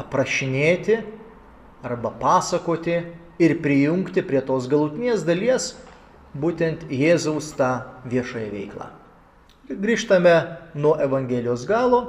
aprašinėti 0.00 1.00
arba 1.84 2.12
pasakoti 2.20 3.00
ir 3.42 3.56
prijungti 3.62 4.22
prie 4.26 4.42
tos 4.44 4.68
galutinės 4.70 5.24
dalies 5.26 5.72
būtent 6.34 6.86
Jėzaus 6.90 7.52
tą 7.58 7.70
viešąją 8.10 8.50
veiklą. 8.52 8.90
Ir 9.70 9.80
grįžtame 9.80 10.34
nuo 10.76 10.94
Evangelijos 11.00 11.64
galo 11.68 12.02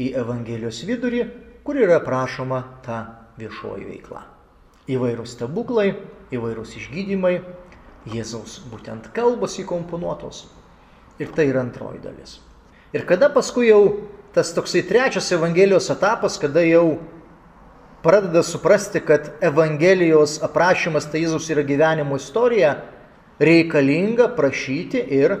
į 0.00 0.10
Evangelijos 0.18 0.82
vidurį, 0.88 1.22
kur 1.62 1.78
yra 1.78 2.00
prašoma 2.02 2.62
ta 2.84 3.25
viešoji 3.40 3.86
veikla. 3.88 4.24
Įvairūs 4.90 5.34
stebuklai, 5.36 5.94
įvairūs 6.34 6.76
išgydymai, 6.80 7.40
Jėzaus 8.06 8.60
būtent 8.70 9.08
kalbos 9.14 9.56
įkomponuotos. 9.58 10.44
Ir 11.18 11.32
tai 11.34 11.48
yra 11.50 11.64
antroji 11.64 11.98
dalis. 12.04 12.36
Ir 12.94 13.02
kada 13.08 13.26
paskui 13.32 13.66
jau 13.66 13.80
tas 14.36 14.52
toksai 14.54 14.84
trečias 14.86 15.32
Evangelijos 15.34 15.88
etapas, 15.90 16.36
kada 16.38 16.62
jau 16.62 17.00
pradeda 18.04 18.44
suprasti, 18.46 19.00
kad 19.02 19.32
Evangelijos 19.42 20.38
aprašymas 20.44 21.08
tai 21.10 21.24
Jėzus 21.24 21.48
yra 21.50 21.64
gyvenimo 21.66 22.20
istorija, 22.20 22.76
reikalinga 23.42 24.28
prašyti 24.36 25.02
ir 25.18 25.34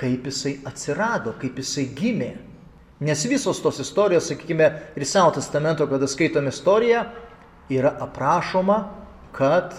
kaip 0.00 0.30
jisai 0.30 0.56
atsirado, 0.64 1.34
kaip 1.42 1.58
jisai 1.60 1.90
gimė. 1.92 2.30
Nes 3.00 3.24
visos 3.24 3.62
tos 3.64 3.78
istorijos, 3.80 4.28
sakykime, 4.28 4.66
ir 4.96 5.06
Seno 5.08 5.30
testamento, 5.32 5.86
kada 5.88 6.08
skaitom 6.08 6.50
istoriją, 6.50 7.06
yra 7.72 7.94
aprašoma, 8.04 8.82
kad 9.32 9.72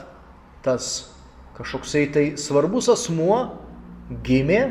tas 0.66 1.12
kažkoksai 1.58 2.08
tai 2.14 2.24
svarbus 2.42 2.90
asmuo 2.90 3.44
gimė, 4.26 4.62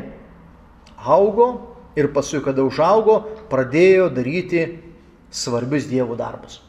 augo 0.99 1.47
ir 1.95 2.09
paskui, 2.11 2.41
kada 2.43 2.65
užaugo, 2.67 3.21
pradėjo 3.51 4.09
daryti 4.11 4.65
svarbius 5.31 5.87
dievų 5.87 6.17
darbus. 6.19 6.59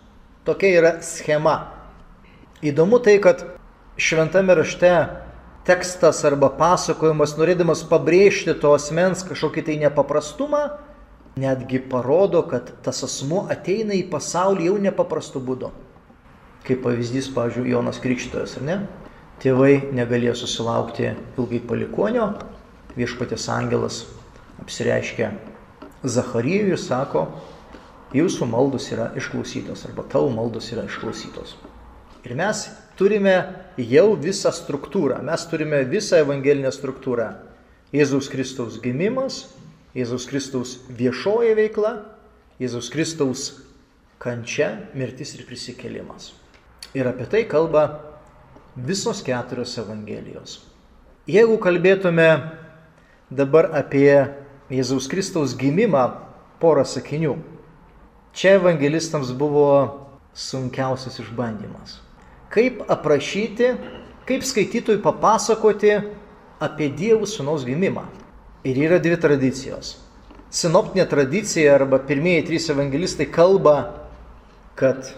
Tokia 0.46 0.70
yra 0.78 0.92
schema. 1.02 1.56
Įdomu 2.62 3.02
tai, 3.02 3.18
kad 3.22 3.42
šventame 3.98 4.54
rašte 4.58 4.90
tekstas 5.66 6.22
arba 6.26 6.50
pasakojimas, 6.58 7.34
norėdamas 7.38 7.82
pabrėžti 7.90 8.54
to 8.58 8.70
asmens 8.74 9.22
kažkokį 9.26 9.66
tai 9.66 9.78
nepaprastumą, 9.82 10.64
netgi 11.36 11.80
parodo, 11.90 12.42
kad 12.48 12.72
tas 12.84 13.02
asmuo 13.06 13.46
ateina 13.50 13.96
į 13.96 14.04
pasaulį 14.12 14.68
jau 14.68 14.78
nepaprastu 14.82 15.40
būdu. 15.44 15.70
Kaip 16.66 16.82
pavyzdys, 16.84 17.30
pavyzdžiui, 17.34 17.70
Jonas 17.72 18.00
Krikštojas, 18.02 18.58
ar 18.60 18.66
ne? 18.66 18.76
Tėvai 19.42 19.92
negalėjo 19.96 20.36
susilaukti 20.44 21.08
ilgai 21.40 21.62
palikonio, 21.66 22.28
viešpatės 22.94 23.48
angelas 23.50 24.04
apsireiškia 24.62 25.32
Zacharyjui 26.02 26.74
ir 26.74 26.80
sako, 26.82 27.24
jūsų 28.14 28.46
maldos 28.50 28.88
yra 28.92 29.12
išklausytos 29.18 29.86
arba 29.88 30.04
tavo 30.10 30.30
maldos 30.34 30.68
yra 30.74 30.84
išklausytos. 30.88 31.56
Ir 32.26 32.34
mes 32.38 32.64
turime 32.98 33.34
jau 33.78 34.12
visą 34.18 34.52
struktūrą, 34.54 35.20
mes 35.26 35.46
turime 35.50 35.82
visą 35.90 36.20
evangelinę 36.22 36.70
struktūrą. 36.74 37.32
Jėzaus 37.94 38.30
Kristaus 38.32 38.78
gimimas, 38.82 39.44
Jėzaus 39.96 40.26
Kristaus 40.28 40.76
viešoji 40.88 41.52
veikla, 41.58 41.92
Jėzaus 42.62 42.88
Kristaus 42.92 43.46
kančia, 44.22 44.88
mirtis 44.96 45.34
ir 45.36 45.44
prisikėlimas. 45.48 46.32
Ir 46.96 47.08
apie 47.10 47.26
tai 47.28 47.42
kalba 47.48 47.86
visos 48.76 49.22
keturios 49.24 49.74
Evangelijos. 49.80 50.60
Jeigu 51.28 51.58
kalbėtume 51.62 52.28
dabar 53.32 53.70
apie 53.78 54.28
Jėzaus 54.72 55.08
Kristaus 55.10 55.56
gimimą, 55.58 56.06
porą 56.62 56.86
sakinių. 56.86 57.36
Čia 58.32 58.56
evangelistams 58.60 59.34
buvo 59.36 59.68
sunkiausias 60.32 61.18
išbandymas 61.20 61.98
kaip 62.52 62.82
aprašyti, 62.88 63.72
kaip 64.28 64.44
skaitytojui 64.44 65.00
papasakoti 65.02 65.94
apie 66.62 66.90
Dievų 66.92 67.26
sūnaus 67.28 67.64
gimimą. 67.66 68.04
Ir 68.64 68.78
yra 68.78 68.98
dvi 69.02 69.18
tradicijos. 69.18 69.96
Sinoptinė 70.52 71.06
tradicija 71.10 71.74
arba 71.74 71.98
pirmieji 72.06 72.44
trys 72.50 72.68
evangelistai 72.70 73.26
kalba, 73.32 73.76
kad 74.78 75.08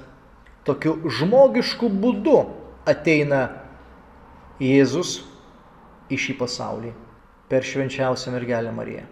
tokiu 0.64 0.96
žmogišku 1.10 1.90
būdu 1.90 2.38
ateina 2.88 3.48
Jėzus 4.62 5.18
į 6.08 6.20
šį 6.20 6.36
pasaulį 6.38 6.94
per 7.50 7.66
švenčiausią 7.66 8.32
mergelę 8.32 8.72
Mariją. 8.72 9.04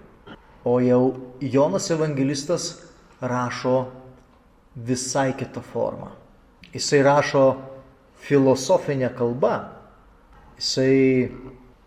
O 0.65 0.79
jau 0.81 1.03
Jonas 1.43 1.91
evangelistas 1.91 2.71
rašo 3.21 3.91
visai 4.77 5.33
kitą 5.37 5.61
formą. 5.61 6.13
Jisai 6.73 7.03
rašo 7.05 7.47
filosofinė 8.23 9.11
kalba. 9.19 9.57
Jisai 10.57 11.33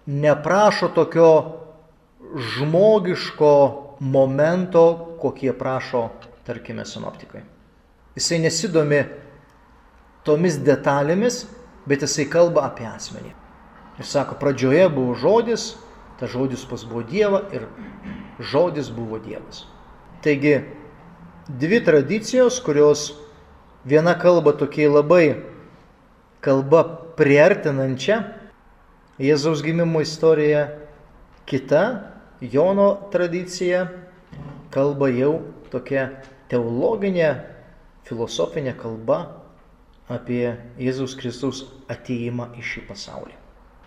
neprašo 0.05 0.91
tokio 0.93 1.29
žmogiško 2.33 3.51
momento, 3.99 5.17
kokie 5.21 5.53
prašo, 5.53 6.09
tarkime, 6.45 6.85
sinoptikai. 6.85 7.43
Jisai 8.15 8.39
nesidomi 8.43 9.03
tomis 10.25 10.57
detalėmis, 10.61 11.43
bet 11.85 12.05
jisai 12.05 12.27
kalba 12.31 12.65
apie 12.69 12.87
asmenį. 12.89 13.33
Ir 13.99 14.07
sako, 14.07 14.37
pradžioje 14.39 14.87
buvo 14.91 15.15
žodis, 15.15 15.73
ta 16.19 16.27
žodis 16.31 16.65
pas 16.67 16.83
buvo 16.87 17.03
Dieva 17.07 17.43
ir 17.55 17.67
žodis 18.39 18.89
buvo 18.91 19.19
Dievas. 19.19 19.65
Taigi, 20.23 20.57
dvi 21.47 21.79
tradicijos, 21.85 22.59
kurios 22.63 23.13
viena 23.85 24.15
kalba 24.19 24.55
tokiai 24.57 24.89
labai 24.91 25.25
kalba 26.43 26.83
priartinančia 27.17 28.23
Jėzaus 29.21 29.61
gimimo 29.63 30.01
istoriją, 30.03 30.65
kita 31.47 32.14
Jono 32.51 33.09
tradicija 33.11 33.85
kalba 34.73 35.09
jau 35.13 35.39
tokia 35.71 36.09
teologinė, 36.51 37.29
filosofinė 38.05 38.75
kalba 38.77 39.19
apie 40.11 40.53
Jėzaus 40.77 41.15
Kristaus 41.17 41.63
ateimą 41.89 42.51
į 42.59 42.65
šį 42.65 42.85
pasaulį. 42.89 43.33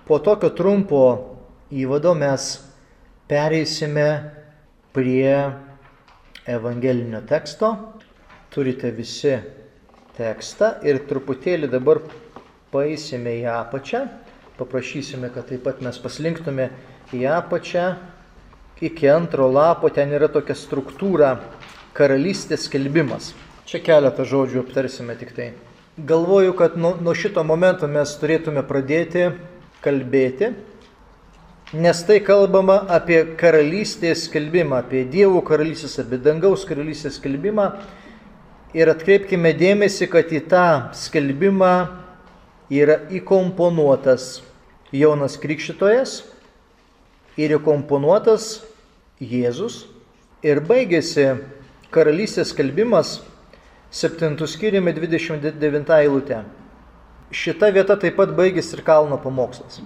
Po 0.08 0.18
tokio 0.24 0.50
trumpo 0.56 1.02
įvado 1.70 2.14
mes 2.18 2.48
pereisime 3.28 4.08
prie 4.96 5.34
evangelinio 6.48 7.20
teksto. 7.28 7.74
Turite 8.48 8.90
visi 8.96 9.36
tekstą 10.16 10.78
ir 10.88 11.02
truputėlį 11.06 11.68
dabar 11.70 12.00
paeisime 12.72 13.36
į 13.42 13.44
apačią, 13.52 14.06
paprašysime, 14.58 15.28
kad 15.34 15.46
taip 15.50 15.66
pat 15.68 15.82
mes 15.84 16.00
paslinktume 16.00 16.70
į 17.14 17.26
apačią, 17.36 17.84
iki 18.80 19.08
antro 19.10 19.48
lapo 19.50 19.90
ten 19.90 20.12
yra 20.14 20.28
tokia 20.30 20.54
struktūra 20.54 21.36
karalystės 21.96 22.68
skelbimas. 22.68 23.32
Čia 23.68 23.80
keletą 23.84 24.24
žodžių 24.24 24.62
aptarsime 24.62 25.16
tik 25.18 25.34
tai. 25.36 25.50
Galvoju, 25.98 26.54
kad 26.54 26.76
nuo, 26.78 26.94
nuo 27.02 27.14
šito 27.14 27.42
momento 27.44 27.88
mes 27.90 28.12
turėtume 28.20 28.62
pradėti 28.62 29.32
kalbėti, 29.82 30.52
nes 31.74 32.02
tai 32.06 32.20
kalbama 32.22 32.78
apie 32.94 33.18
karalystės 33.38 34.28
skelbimą, 34.28 34.84
apie 34.84 35.02
dievų 35.10 35.42
karalystės, 35.48 35.98
apie 36.04 36.20
dangaus 36.22 36.62
karalystės 36.68 37.18
skelbimą. 37.18 37.72
Ir 38.78 38.92
atkreipkime 38.92 39.50
dėmesį, 39.58 40.06
kad 40.12 40.30
į 40.30 40.44
tą 40.52 40.66
skelbimą 40.94 41.74
yra 42.70 43.00
įkomponuotas 43.16 44.38
Jonas 44.92 45.38
Krikščitojas 45.40 46.20
ir 47.40 47.56
įkomponuotas 47.56 48.67
Jėzus 49.18 49.88
ir 50.46 50.60
baigėsi 50.62 51.24
karalystės 51.90 52.52
kalbimas 52.54 53.16
7 53.90 54.38
skyriumi 54.46 54.92
29 54.94 55.90
eilutė. 55.96 56.44
Šita 57.34 57.72
vieta 57.74 57.96
taip 57.98 58.14
pat 58.20 58.30
baigėsi 58.38 58.76
ir 58.76 58.84
kalno 58.86 59.18
pamokslas. 59.18 59.80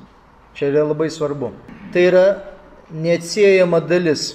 Čia 0.53 0.69
yra 0.69 0.85
labai 0.91 1.09
svarbu. 1.09 1.49
Tai 1.95 2.05
yra 2.11 2.27
neatsiejama 2.93 3.81
dalis 3.81 4.35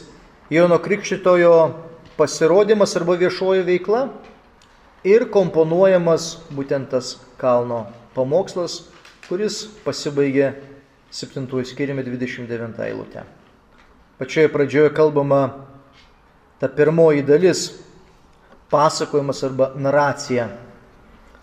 Jono 0.49 0.81
Krikščitojo 0.81 1.53
pasirodymas 2.17 2.97
arba 2.97 3.19
viešoji 3.21 3.67
veikla 3.69 4.07
ir 5.05 5.29
komponuojamas 5.29 6.31
būtent 6.49 6.89
tas 6.89 7.19
kalno 7.38 7.86
pamokslas, 8.17 8.88
kuris 9.29 9.67
pasibaigė 9.86 10.55
7 11.13 11.45
skiriami 11.69 12.01
29 12.07 12.81
eilutę. 12.89 13.37
Pačioje 14.17 14.49
pradžioje 14.53 14.93
kalbama 14.93 15.49
ta 16.60 16.67
pirmoji 16.67 17.21
dalis, 17.21 17.67
pasakojimas 18.69 19.43
arba 19.43 19.71
naracija. 19.75 20.47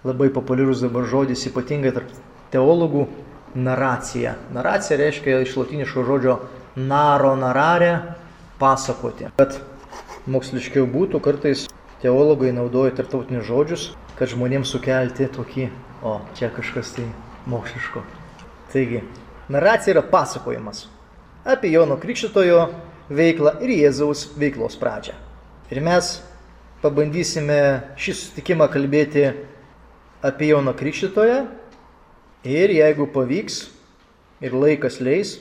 Labai 0.04 0.28
populiarus 0.34 0.82
dabar 0.82 1.06
žodis, 1.06 1.46
ypatingai 1.48 1.94
tarp 1.94 2.10
teologų, 2.52 3.06
naracija. 3.54 4.34
Naracija 4.52 4.98
reiškia 4.98 5.38
iš 5.44 5.54
latiniško 5.56 6.04
žodžio 6.04 6.34
naro 6.76 7.36
narare 7.38 7.92
pasakoti. 8.58 9.30
Kad 9.38 9.60
moksliškiau 10.26 10.90
būtų, 10.90 11.22
kartais 11.22 11.68
teologai 12.02 12.50
naudoja 12.52 12.96
tarptautinius 12.98 13.46
žodžius, 13.46 13.86
kad 14.18 14.34
žmonėms 14.34 14.74
sukelti 14.74 15.30
tokį 15.30 15.70
o 16.04 16.20
čia 16.36 16.50
kažkas 16.50 16.92
tai 16.92 17.06
moksliško. 17.46 18.02
Taigi, 18.72 19.00
naracija 19.48 19.94
yra 19.94 20.02
pasakojimas 20.10 20.88
apie 21.44 21.72
Jono 21.74 21.98
Krikščitojo 22.00 22.60
veiklą 23.12 23.58
ir 23.64 23.74
Jėzaus 23.74 24.30
veiklos 24.40 24.78
pradžią. 24.80 25.16
Ir 25.72 25.80
mes 25.84 26.16
pabandysime 26.82 27.58
šį 28.00 28.16
susitikimą 28.16 28.68
kalbėti 28.72 29.28
apie 30.24 30.48
Jono 30.50 30.72
Krikščitoją 30.76 31.44
ir 32.48 32.74
jeigu 32.78 33.06
pavyks 33.12 33.60
ir 34.44 34.56
laikas 34.56 35.00
leis, 35.04 35.38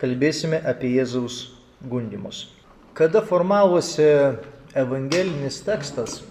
kalbėsime 0.00 0.60
apie 0.64 0.94
Jėzaus 0.96 1.48
gundimus. 1.80 2.46
kada 2.98 3.22
formavosi 3.22 4.34
evangelinis 4.74 5.60
tekstas 5.62 6.22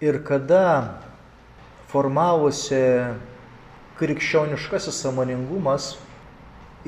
ir 0.00 0.20
kada 0.22 0.94
formavosi 1.90 2.78
krikščioniškasis 3.98 5.00
samoningumas, 5.02 5.96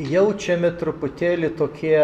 jaučiame 0.09 0.71
truputėlį 0.81 1.53
tokie 1.59 1.99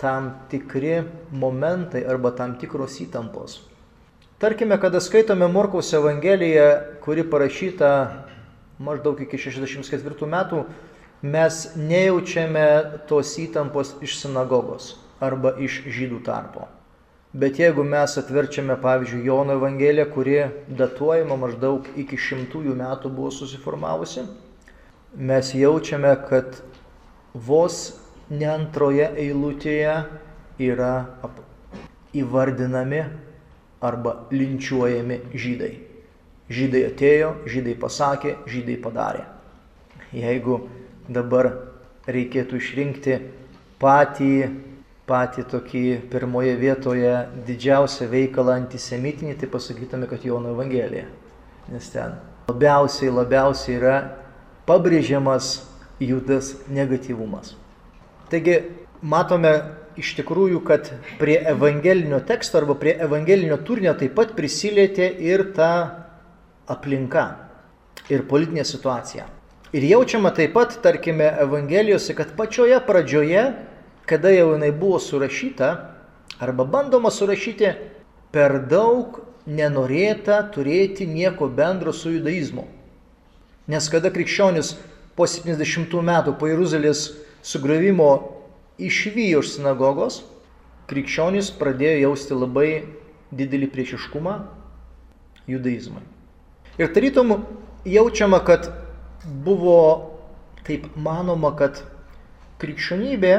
tam 0.00 0.30
tikri 0.50 1.02
momentai 1.30 2.02
arba 2.08 2.32
tam 2.32 2.56
tikros 2.58 2.96
įtampos. 3.04 3.60
Tarkime, 4.40 4.78
kada 4.80 5.00
skaitome 5.04 5.48
Morkaus 5.52 5.92
Evangeliją, 5.92 6.68
kuri 7.04 7.26
parašyta 7.28 7.90
maždaug 8.80 9.20
iki 9.20 9.36
64 9.36 10.28
metų, 10.32 10.64
mes 11.20 11.58
nejaučiame 11.76 12.66
tos 13.08 13.34
įtampos 13.42 13.98
iš 14.00 14.16
sinagogos 14.22 14.94
arba 15.20 15.52
iš 15.60 15.82
žydų 15.84 16.22
tarpo. 16.24 16.70
Bet 17.36 17.60
jeigu 17.60 17.84
mes 17.86 18.16
atverčiame, 18.18 18.74
pavyzdžiui, 18.80 19.26
Jono 19.28 19.54
Evangeliją, 19.60 20.08
kuri 20.10 20.38
datuojama 20.66 21.36
maždaug 21.44 21.92
iki 22.00 22.16
šimtųjų 22.18 22.72
metų 22.80 23.12
buvo 23.12 23.28
susiformavusi, 23.30 24.24
mes 25.14 25.52
jaučiame, 25.54 26.16
kad 26.26 26.56
vos 27.34 27.80
ne 28.30 28.46
antroje 28.50 29.06
eilutėje 29.18 29.94
yra 30.60 30.92
įvardinami 32.14 33.02
arba 33.80 34.16
linčiuojami 34.34 35.20
žydai. 35.34 35.72
Žydai 36.50 36.82
atėjo, 36.88 37.34
žydai 37.46 37.76
pasakė, 37.78 38.34
žydai 38.50 38.76
padarė. 38.82 39.22
Jeigu 40.10 40.64
dabar 41.06 41.52
reikėtų 42.10 42.58
išrinkti 42.58 43.20
patį, 43.80 44.34
patį 45.06 45.46
tokį 45.52 45.84
pirmoje 46.10 46.56
vietoje 46.58 47.14
didžiausią 47.46 48.10
veikalą 48.10 48.58
antisemitinį, 48.64 49.36
tai 49.38 49.50
pasakytume, 49.50 50.10
kad 50.10 50.26
Jono 50.26 50.50
Evangelija. 50.56 51.06
Nes 51.70 51.86
ten 51.94 52.18
labiausiai, 52.50 53.12
labiausiai 53.14 53.76
yra 53.78 53.96
pabrėžiamas 54.66 55.69
judas 56.00 56.54
negatyvumas. 56.68 57.54
Taigi 58.30 58.56
matome 59.02 59.52
iš 60.00 60.14
tikrųjų, 60.20 60.62
kad 60.64 60.92
prie 61.20 61.36
evangelinio 61.50 62.20
teksto 62.26 62.60
arba 62.60 62.76
prie 62.78 62.94
evangelinio 63.04 63.58
turinio 63.66 63.92
taip 63.98 64.14
pat 64.16 64.32
prisilietė 64.38 65.10
ir 65.20 65.50
ta 65.56 65.72
aplinka 66.70 67.26
ir 68.10 68.24
politinė 68.30 68.64
situacija. 68.66 69.26
Ir 69.70 69.86
jaučiama 69.86 70.32
taip 70.34 70.54
pat, 70.56 70.74
tarkime, 70.82 71.28
Evangelijose, 71.44 72.14
kad 72.18 72.32
pačioje 72.36 72.80
pradžioje, 72.86 73.44
kada 74.10 74.32
jau 74.34 74.48
jinai 74.56 74.72
buvo 74.74 74.98
surašyta, 74.98 75.68
arba 76.42 76.64
bandoma 76.66 77.12
surašyti, 77.14 77.70
per 78.34 78.56
daug 78.70 79.20
nenorėta 79.46 80.40
turėti 80.54 81.06
nieko 81.06 81.46
bendro 81.46 81.94
su 81.94 82.10
judaizmu. 82.16 82.66
Nes 83.70 83.86
kada 83.92 84.10
krikščionis 84.10 84.74
po 85.20 85.26
70 85.28 85.92
metų 86.00 86.32
po 86.40 86.48
Jeruzalės 86.48 87.10
sugravimo 87.44 88.08
išvyjo 88.80 89.42
iš 89.44 89.50
sinagogos, 89.58 90.22
krikščionys 90.88 91.50
pradėjo 91.60 92.06
jausti 92.06 92.38
labai 92.38 92.68
didelį 93.36 93.68
priešiškumą 93.74 94.38
judaizmui. 95.52 96.00
Ir 96.80 96.88
tarytum 96.94 97.34
jaučiama, 97.84 98.40
kad 98.48 98.70
buvo 99.44 99.82
taip 100.64 100.88
manoma, 100.96 101.52
kad 101.58 101.82
krikščionybė, 102.62 103.34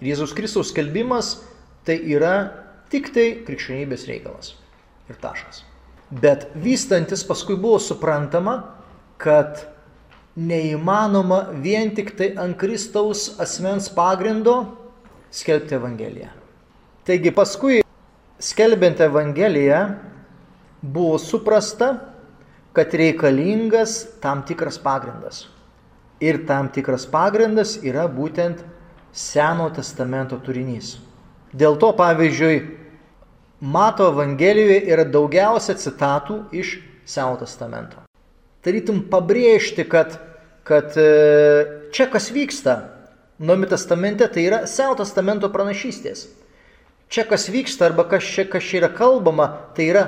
Jėzaus 0.00 0.30
Kristaus 0.36 0.70
skelbimas 0.70 1.40
tai 1.84 1.98
yra 2.14 2.36
tik 2.94 3.10
tai 3.16 3.26
krikščionybės 3.50 4.06
reikalas. 4.06 4.54
Ir 5.10 5.18
taškas. 5.18 5.64
Bet 6.22 6.52
vystantis 6.54 7.26
paskui 7.26 7.58
buvo 7.58 7.82
suprantama, 7.82 8.60
kad 9.18 9.66
neįmanoma 10.38 11.40
vien 11.62 11.90
tik 11.94 12.14
tai 12.18 12.32
ant 12.38 12.56
Kristaus 12.58 13.34
asmens 13.42 13.88
pagrindo 13.90 14.54
skelbti 15.34 15.74
Evangeliją. 15.74 16.30
Taigi 17.06 17.32
paskui 17.34 17.80
skelbiant 18.38 19.00
Evangeliją 19.00 19.80
buvo 20.80 21.18
suprasta, 21.18 21.96
kad 22.72 22.94
reikalingas 22.94 24.20
tam 24.22 24.44
tikras 24.46 24.78
pagrindas. 24.78 25.48
Ir 26.20 26.44
tam 26.46 26.68
tikras 26.70 27.06
pagrindas 27.10 27.78
yra 27.82 28.06
būtent 28.08 28.62
Seno 29.10 29.66
testamento 29.74 30.36
turinys. 30.38 31.00
Dėl 31.50 31.74
to, 31.82 31.88
pavyzdžiui, 31.98 32.60
Mato 33.60 34.06
Evangelijoje 34.12 34.84
yra 34.86 35.02
daugiausia 35.02 35.74
citatų 35.74 36.44
iš 36.54 36.76
Seno 37.04 37.34
testamento 37.40 37.99
tarytum 38.64 39.04
pabrėžti, 39.10 39.84
kad, 39.88 40.18
kad 40.66 40.96
e, 41.00 41.10
čia 41.94 42.08
kas 42.10 42.30
vyksta 42.34 42.78
Nuomi 43.40 43.64
testamente, 43.64 44.26
tai 44.28 44.42
yra 44.44 44.58
Seno 44.68 44.92
testamento 44.98 45.48
pranašystės. 45.48 46.26
Čia 47.08 47.24
kas 47.24 47.46
vyksta 47.48 47.86
arba 47.88 48.04
kas 48.04 48.26
čia, 48.28 48.44
kas 48.44 48.66
čia 48.68 48.82
yra 48.82 48.90
kalbama, 48.92 49.46
tai 49.72 49.86
yra 49.88 50.02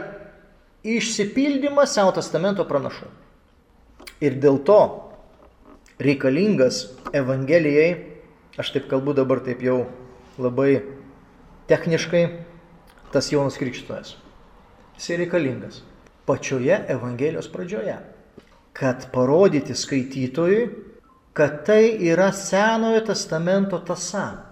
išsipildymas 0.84 1.96
Seno 1.96 2.12
testamento 2.12 2.66
pranašų. 2.68 3.08
Ir 4.20 4.36
dėl 4.36 4.60
to 4.68 4.78
reikalingas 6.02 6.84
Evangelijai, 7.16 7.96
aš 8.60 8.74
taip 8.76 8.92
kalbu 8.92 9.16
dabar 9.16 9.40
taip 9.40 9.64
jau 9.64 9.86
labai 10.36 10.82
techniškai, 11.72 12.26
tas 13.16 13.32
Jonas 13.32 13.56
Krikštojas. 13.56 14.18
Jis 15.00 15.14
reikalingas 15.24 15.80
pačioje 16.28 16.84
Evangelijos 16.92 17.48
pradžioje 17.48 17.96
kad 18.72 19.10
parodyti 19.12 19.74
skaitytojui, 19.74 20.68
kad 21.32 21.64
tai 21.66 21.96
yra 22.08 22.32
Senojo 22.32 23.00
testamento 23.06 23.78
tasa. 23.78 24.44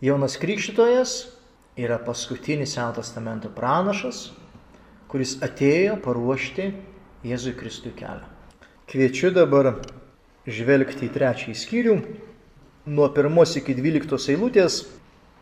Jonas 0.00 0.36
Krikščitojas 0.40 1.16
yra 1.76 1.98
paskutinis 1.98 2.74
Senojo 2.76 3.00
testamento 3.00 3.50
pranašas, 3.52 4.30
kuris 5.08 5.36
atėjo 5.44 5.96
paruošti 6.04 6.70
Jėzui 7.26 7.54
Kristui 7.56 7.92
kelią. 7.96 8.26
Kviečiu 8.86 9.32
dabar 9.34 9.72
žvelgti 10.46 11.08
į 11.08 11.14
trečiąjį 11.14 11.56
skyrių. 11.58 11.96
Nuo 12.86 13.08
pirmos 13.10 13.56
iki 13.58 13.74
dvyliktos 13.74 14.28
eilutės 14.30 14.84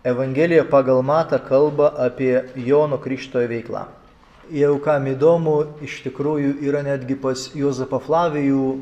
Evangelija 0.05 0.65
pagal 0.69 1.03
matą 1.05 1.39
kalba 1.41 1.91
apie 2.07 2.43
Jono 2.61 2.99
Krikštojo 3.01 3.49
veiklą. 3.49 3.85
Jau 4.53 4.75
kam 4.85 5.07
įdomu, 5.09 5.55
iš 5.81 6.03
tikrųjų 6.05 6.59
yra 6.67 6.83
netgi 6.85 7.15
pas 7.17 7.47
Jozapą 7.57 7.97
Flavijų 8.05 8.75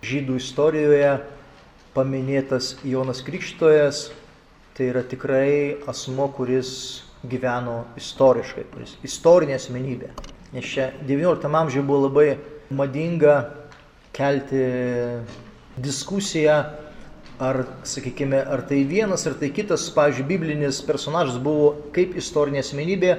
žydų 0.00 0.38
istorijoje 0.40 1.10
paminėtas 1.92 2.70
Jonas 2.88 3.20
Krikštojas. 3.26 4.06
Tai 4.78 4.86
yra 4.88 5.02
tikrai 5.04 5.76
asmo, 5.90 6.30
kuris 6.32 6.70
gyveno 7.28 7.82
istoriškai, 7.98 8.64
kuris 8.72 8.94
istorinė 9.04 9.58
asmenybė. 9.58 10.12
Nes 10.54 10.64
čia 10.64 10.92
XIX 11.04 11.52
amžiuje 11.60 11.84
buvo 11.84 12.06
labai 12.06 12.28
madinga 12.72 13.34
kelti 14.16 14.62
diskusiją, 15.76 16.62
ar, 17.38 17.60
sakykime, 17.84 18.40
ar 18.40 18.64
tai 18.70 18.84
vienas, 18.88 19.26
ar 19.28 19.36
tai 19.38 19.50
kitas, 19.54 19.90
pavyzdžiui, 19.94 20.26
biblinis 20.30 20.80
personažas 20.86 21.36
buvo 21.42 21.74
kaip 21.92 22.16
istorinė 22.18 22.64
asmenybė, 22.64 23.18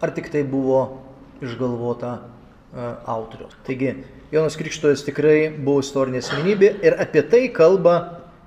ar 0.00 0.12
tik 0.16 0.30
tai 0.32 0.44
buvo 0.44 1.02
išgalvota 1.44 2.12
uh, 2.18 2.94
autoriaus. 3.06 3.56
Taigi, 3.66 3.94
Jonas 4.32 4.56
Krikštojas 4.58 5.04
tikrai 5.06 5.50
buvo 5.54 5.82
istorinė 5.84 6.22
asmenybė 6.24 6.72
ir 6.84 6.96
apie 7.02 7.22
tai 7.30 7.46
kalba 7.54 7.96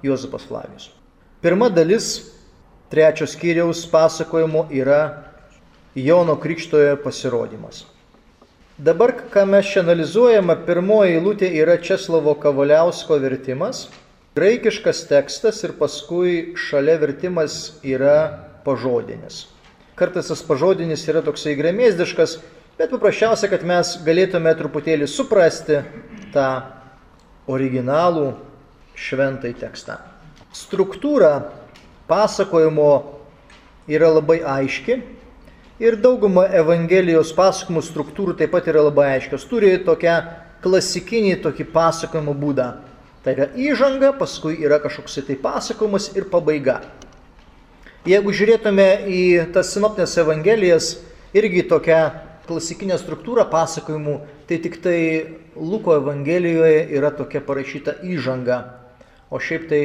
Jozapas 0.03 0.45
Flavijus. 0.47 0.89
Pirma 1.41 1.69
dalis 1.71 2.09
trečios 2.91 3.35
skyriaus 3.37 3.85
pasakojimo 3.91 4.67
yra 4.75 5.29
Jono 5.95 6.35
Krikštojo 6.35 6.97
pasirodymas. 7.03 7.85
Dabar, 8.79 9.11
ką 9.27 9.43
mes 9.49 9.67
čia 9.67 9.81
analizuojame, 9.83 10.55
pirmoji 10.63 11.17
eilutė 11.17 11.49
yra 11.59 11.75
Česlavo 11.83 12.31
Kavaliausko 12.39 13.17
vertimas, 13.19 13.89
graikiškas 14.39 15.01
tekstas 15.09 15.59
ir 15.67 15.73
paskui 15.75 16.53
šalia 16.55 16.95
vertimas 17.01 17.57
yra 17.83 18.13
pažodinis. 18.63 19.41
Kartais 19.99 20.29
tas 20.31 20.41
pažodinis 20.47 21.01
yra 21.11 21.19
toksai 21.25 21.57
gremėzdiškas, 21.59 22.37
bet 22.79 22.93
paprasčiausia, 22.93 23.49
kad 23.51 23.65
mes 23.67 23.97
galėtume 24.05 24.53
truputėlį 24.55 25.09
suprasti 25.11 25.81
tą 26.31 26.45
originalų 27.51 28.29
šventai 28.95 29.51
tekstą. 29.59 29.97
Struktūra 30.55 31.33
pasakojimo 32.07 32.91
yra 33.91 34.13
labai 34.15 34.39
aiški 34.39 35.01
ir 35.83 35.97
dauguma 35.99 36.45
Evangelijos 36.47 37.33
pasakojimų 37.35 37.83
struktūrų 37.85 38.37
taip 38.39 38.53
pat 38.55 38.69
yra 38.71 38.85
labai 38.87 39.09
aiškios. 39.17 39.47
Turi 39.51 39.73
tokią 39.83 40.15
klasikinį 40.63 41.41
tokį 41.43 41.67
pasakojimo 41.73 42.35
būdą. 42.39 42.69
Tai 43.23 43.35
yra 43.35 43.49
įžanga, 43.51 44.13
paskui 44.15 44.55
yra 44.63 44.79
kažkoks 44.79 45.19
tai 45.27 45.35
pasakojimas 45.39 46.13
ir 46.15 46.29
pabaiga. 46.31 46.79
Jeigu 48.07 48.31
žiūrėtume 48.31 48.87
į 49.11 49.21
tas 49.51 49.73
sinoptinės 49.75 50.13
evangelijas, 50.21 50.85
irgi 51.35 51.65
tokia 51.67 51.97
klasikinė 52.47 52.95
struktūra 52.95 53.43
pasakojimų, 53.51 54.13
tai 54.47 54.59
tik 54.63 54.77
tai 54.83 54.99
Luko 55.59 55.97
evangelijoje 55.99 56.85
yra 56.95 57.11
tokia 57.11 57.41
parašyta 57.43 57.97
įžanga, 58.07 58.61
o 59.27 59.41
šiaip 59.43 59.65
tai 59.67 59.81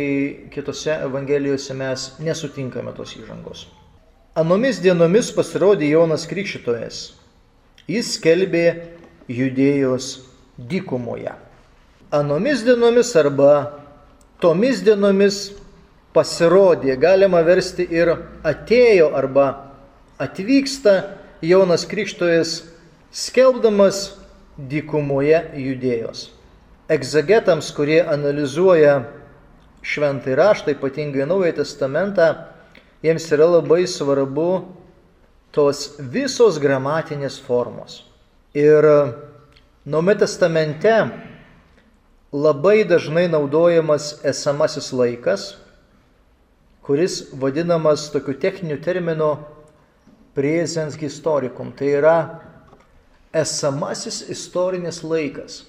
kitose 0.54 0.94
evangelijose 1.08 1.74
mes 1.74 2.12
nesutinkame 2.22 2.94
tos 2.94 3.16
įžangos. 3.18 3.66
Anomis 4.38 4.78
dienomis 4.82 5.32
pasirodė 5.34 5.90
Jonas 5.90 6.28
Krikščitojas. 6.30 7.02
Jis 7.90 8.14
skelbė 8.16 8.64
judėjos 9.26 10.20
dykumoje. 10.70 11.34
Anomis 12.14 12.62
dienomis 12.62 13.10
arba 13.18 13.50
tomis 14.38 14.80
dienomis 14.86 15.48
pasirodė, 16.14 16.94
galima 17.00 17.42
versti 17.44 17.86
ir 17.90 18.12
atėjo 18.46 19.10
arba 19.16 19.48
atvyksta 20.22 20.94
Jonas 21.44 21.84
Krikštojas 21.90 22.60
skelbdamas 23.14 24.14
dykumoje 24.56 25.40
judėjos. 25.58 26.28
Egzegetams, 26.90 27.70
kurie 27.74 27.98
analizuoja 28.02 29.00
šventąjį 29.84 30.38
raštą, 30.38 30.74
ypatingai 30.76 31.26
Naująjį 31.28 31.58
Testamentą, 31.58 32.30
jiems 33.04 33.26
yra 33.34 33.48
labai 33.58 33.84
svarbu 33.90 34.48
tos 35.54 35.94
visos 35.98 36.58
gramatinės 36.62 37.38
formos. 37.42 38.02
Ir 38.54 38.86
Naujame 39.84 40.14
Testamente 40.16 40.92
labai 42.32 42.84
dažnai 42.88 43.26
naudojamas 43.28 44.14
esamasis 44.24 44.92
laikas, 44.96 45.42
kuris 46.84 47.32
vadinamas 47.32 48.10
tokiu 48.12 48.36
techniniu 48.36 48.76
terminu 48.82 49.38
presens 50.34 50.98
historikum. 51.00 51.72
Tai 51.72 51.88
yra 51.88 52.16
esamasis 53.32 54.28
istorinis 54.30 55.02
laikas. 55.02 55.64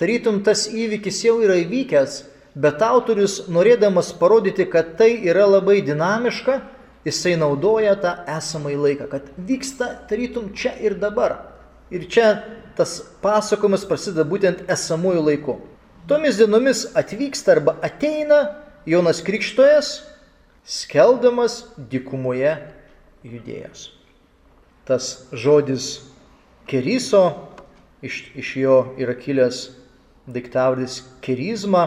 Tarytum 0.00 0.40
tas 0.44 0.66
įvykis 0.72 1.22
jau 1.26 1.38
yra 1.44 1.58
įvykęs, 1.60 2.22
bet 2.56 2.82
autorius 2.82 3.44
norėdamas 3.52 4.14
parodyti, 4.16 4.66
kad 4.66 4.96
tai 4.98 5.12
yra 5.28 5.46
labai 5.46 5.80
dinamiška, 5.84 6.58
jisai 7.06 7.36
naudoja 7.40 7.94
tą 8.00 8.14
esamąjį 8.28 8.78
laiką, 8.84 9.08
kad 9.12 9.28
vyksta 9.36 9.92
tarytum 10.08 10.50
čia 10.56 10.74
ir 10.80 10.96
dabar. 11.00 11.36
Ir 11.92 12.06
čia 12.10 12.32
tas 12.78 13.00
pasakojimas 13.22 13.84
prasideda 13.88 14.24
būtent 14.28 14.64
esamųjų 14.70 15.24
laiku. 15.26 15.58
Tomis 16.08 16.38
dienomis 16.40 16.86
atvyksta 16.96 17.54
arba 17.56 17.76
ateina 17.84 18.40
Jonas 18.88 19.20
Krikštojas, 19.22 20.00
skeldamas 20.66 21.64
dykumoje 21.76 22.54
judėjęs. 23.26 23.88
Tas 24.88 25.10
žodis 25.32 25.90
keryso, 26.70 27.22
iš, 28.02 28.22
iš 28.38 28.54
jo 28.62 28.78
yra 29.00 29.14
kilęs 29.18 29.68
daiktavardis 30.30 31.02
kerizma, 31.24 31.84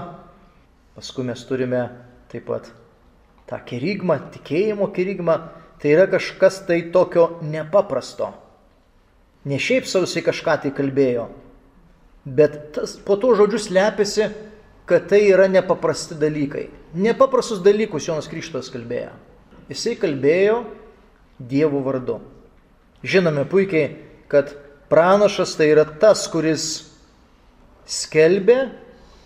paskui 0.96 1.26
mes 1.28 1.42
turime 1.48 1.88
taip 2.32 2.48
pat 2.50 2.70
tą 3.50 3.60
kerigmą, 3.68 4.20
tikėjimo 4.34 4.90
kerigmą, 4.96 5.38
tai 5.82 5.94
yra 5.96 6.08
kažkas 6.12 6.64
tai 6.68 6.82
tokio 6.94 7.40
nepaprasto. 7.44 8.32
Ne 9.50 9.60
šiaip 9.60 9.88
sausiai 9.90 10.24
kažką 10.24 10.56
tai 10.64 10.72
kalbėjo, 10.76 11.28
bet 12.24 12.56
tas, 12.78 12.96
po 12.96 13.18
to 13.20 13.34
žodžius 13.36 13.68
lepiasi, 13.74 14.30
kad 14.88 15.10
tai 15.12 15.26
yra 15.28 15.50
nepaprasti 15.52 16.16
dalykai. 16.20 16.70
Nepaprastus 16.94 17.62
dalykus 17.66 18.08
Jonas 18.08 18.30
Krikštas 18.30 18.70
kalbėjo. 18.74 19.14
Jisai 19.72 19.96
kalbėjo 19.98 20.60
Dievo 21.40 21.82
vardu. 21.86 22.20
Žinome 23.04 23.48
puikiai, 23.50 23.96
kad 24.30 24.54
pranašas 24.92 25.56
tai 25.58 25.72
yra 25.74 25.88
tas, 26.00 26.28
kuris 26.30 26.68
skelbė 27.90 28.60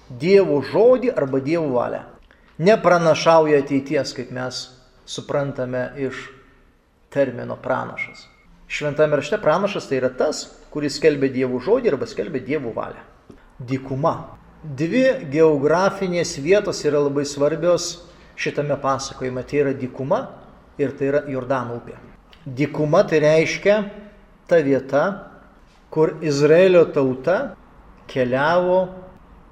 Dievo 0.08 0.62
žodį 0.64 1.12
arba 1.12 1.42
Dievo 1.44 1.76
valią. 1.76 2.06
Nepranašauja 2.64 3.60
ateities, 3.62 4.16
kaip 4.18 4.32
mes 4.34 4.64
suprantame 5.06 5.92
iš 6.08 6.24
termino 7.14 7.60
pranašas. 7.60 8.26
Šventame 8.68 9.20
rašte 9.20 9.38
pranašas 9.44 9.88
tai 9.88 10.00
yra 10.02 10.10
tas, 10.16 10.46
kuris 10.72 10.98
skelbė 11.00 11.30
Dievo 11.36 11.60
žodį 11.64 11.92
arba 11.94 12.08
skelbė 12.08 12.42
Dievo 12.48 12.72
valią. 12.76 13.04
Dykuma. 13.60 14.16
Dvi 14.64 15.30
geografinės 15.30 16.34
vietos 16.42 16.82
yra 16.88 17.04
labai 17.04 17.28
svarbios 17.30 18.08
šitame 18.38 18.78
pasakojime. 18.82 19.44
Tai 19.46 19.60
yra 19.62 19.74
dykuma 19.78 20.22
ir 20.82 20.96
tai 20.98 21.12
yra 21.12 21.22
Jordano 21.30 21.78
upė. 21.78 21.98
Dykuma 22.48 23.04
tai 23.08 23.22
reiškia 23.22 23.78
ta 24.48 24.62
vieta, 24.64 25.04
kur 25.94 26.16
Izraelio 26.26 26.86
tauta 26.90 27.56
keliavo 28.10 28.80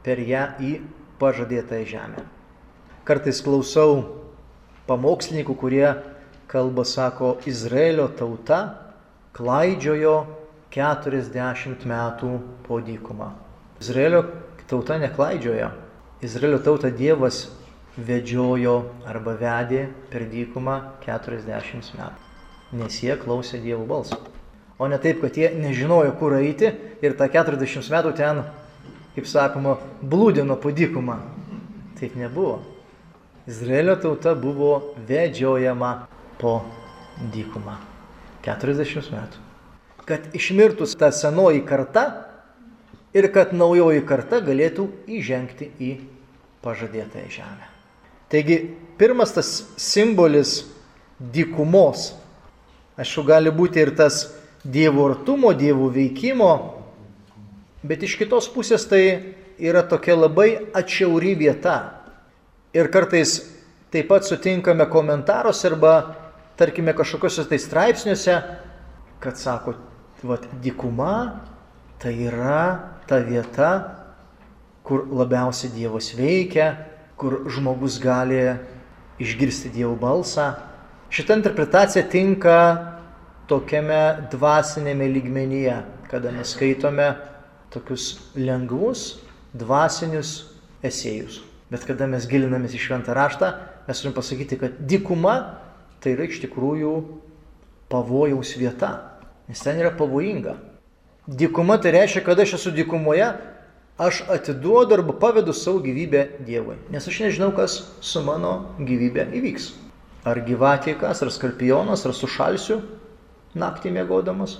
per 0.05 0.21
ją 0.21 0.47
į 0.63 0.71
pažadėtąją 1.19 1.85
žemę. 1.89 2.23
Kartais 3.05 3.41
klausau 3.45 4.01
pamokslininkų, 4.89 5.55
kurie 5.59 5.85
kalba, 6.49 6.85
sako, 6.85 7.35
Izraelio 7.45 8.07
tauta 8.17 8.61
klaidžiojo 9.35 10.15
40 10.73 11.85
metų 11.89 12.31
po 12.65 12.79
dykumą. 12.83 13.31
Izraelio 13.83 14.23
tauta 14.69 14.97
neklaidžiojo. 15.01 15.69
Izraelio 16.21 16.59
tautą 16.63 16.89
Dievas 16.89 17.45
vedžiojo 17.97 18.75
arba 19.07 19.35
vedė 19.39 19.87
per 20.11 20.25
dykumą 20.31 20.77
40 21.05 21.95
metų. 21.99 22.23
Nes 22.75 22.97
jie 23.03 23.15
klausė 23.19 23.61
Dievo 23.63 23.85
balsą. 23.87 24.19
O 24.79 24.87
ne 24.91 24.97
taip, 24.99 25.21
kad 25.23 25.37
jie 25.37 25.51
nežinojo, 25.55 26.11
kur 26.19 26.35
eiti 26.35 26.73
ir 27.05 27.15
tą 27.15 27.29
40 27.31 27.91
metų 27.93 28.11
ten, 28.17 28.41
kaip 29.15 29.27
sakoma, 29.29 29.77
blūdino 30.03 30.57
po 30.59 30.73
dykumą. 30.75 31.19
Taip 31.99 32.17
nebuvo. 32.19 32.59
Izraelio 33.47 33.95
tauta 34.01 34.33
buvo 34.35 34.95
vedžiojama 35.07 36.07
po 36.41 36.57
dykumą. 37.31 37.77
40 38.43 39.13
metų. 39.13 39.43
Kad 40.05 40.35
išmirtus 40.37 40.97
ta 40.99 41.11
senoji 41.15 41.63
karta, 41.65 42.05
ir 43.15 43.29
kad 43.31 43.53
naujoji 43.55 44.03
karta 44.07 44.41
galėtų 44.43 44.89
įžengti 45.07 45.69
į 45.79 45.91
pažadėtąją 46.65 47.31
žemę. 47.31 47.69
Taigi, 48.31 48.57
pirmas 48.99 49.31
tas 49.35 49.51
simbolis 49.79 50.65
dykumos, 51.19 52.09
aišku, 52.99 53.23
gali 53.27 53.53
būti 53.53 53.83
ir 53.83 53.93
tas 53.95 54.25
Dievo 54.65 55.05
artumo, 55.11 55.53
Dievo 55.53 55.91
veikimo, 55.93 56.51
bet 57.85 58.03
iš 58.03 58.15
kitos 58.17 58.47
pusės 58.49 58.87
tai 58.89 59.03
yra 59.61 59.83
tokia 59.85 60.17
labai 60.17 60.49
atšiauri 60.73 61.35
vieta. 61.37 61.75
Ir 62.75 62.89
kartais 62.91 63.37
taip 63.93 64.09
pat 64.09 64.25
sutinkame 64.27 64.87
komentaruose 64.91 65.69
arba, 65.69 65.93
tarkime, 66.57 66.95
kažkokiuose 66.97 67.45
tai 67.47 67.61
straipsniuose, 67.61 68.39
kad 69.23 69.37
sako, 69.39 69.77
vat, 70.25 70.49
dykuma 70.65 71.13
tai 72.01 72.17
yra 72.25 72.94
ta 73.07 73.19
vieta, 73.23 73.71
kur 74.85 75.05
labiausiai 75.09 75.73
Dievas 75.73 76.11
veikia, 76.17 76.73
kur 77.17 77.45
žmogus 77.49 77.97
gali 78.01 78.41
išgirsti 79.21 79.71
Dievo 79.73 79.95
balsą. 79.99 80.53
Šitą 81.09 81.37
interpretaciją 81.39 82.03
tinka 82.11 82.57
tokiame 83.49 84.27
dvasinėme 84.33 85.07
lygmenyje, 85.15 85.77
kada 86.09 86.33
mes 86.33 86.53
skaitome 86.55 87.13
tokius 87.73 88.15
lengvus 88.35 89.15
dvasinius 89.55 90.35
esėjus. 90.85 91.41
Bet 91.71 91.85
kada 91.87 92.07
mes 92.09 92.27
gilinamės 92.29 92.75
į 92.77 92.81
šventą 92.83 93.15
raštą, 93.17 93.51
mes 93.87 94.01
turim 94.01 94.13
pasakyti, 94.15 94.59
kad 94.61 94.77
dykuma 94.89 95.35
tai 96.03 96.13
yra 96.13 96.27
iš 96.29 96.41
tikrųjų 96.43 96.91
pavojaus 97.89 98.53
vieta, 98.59 98.91
nes 99.49 99.61
ten 99.61 99.79
yra 99.81 99.93
pavojinga. 99.97 100.55
Dykuma 101.27 101.77
tai 101.81 101.91
reiškia, 101.95 102.21
kad 102.23 102.39
aš 102.39 102.53
esu 102.59 102.71
dykumoje, 102.71 103.31
aš 103.97 104.21
atiduodu 104.29 104.93
arba 104.93 105.13
pavedu 105.19 105.53
savo 105.53 105.79
gyvybę 105.81 106.27
Dievui. 106.45 106.75
Nes 106.93 107.07
aš 107.07 107.19
nežinau, 107.25 107.49
kas 107.55 107.79
su 108.01 108.21
mano 108.21 108.75
gyvybė 108.77 109.31
įvyks. 109.33 109.71
Ar 110.25 110.41
gyvatė 110.45 110.93
kas, 110.99 111.23
ar 111.25 111.31
skorpionas, 111.33 112.05
ar 112.05 112.13
sušalsiu 112.13 112.81
naktį 113.57 113.93
mėgodamas 113.95 114.59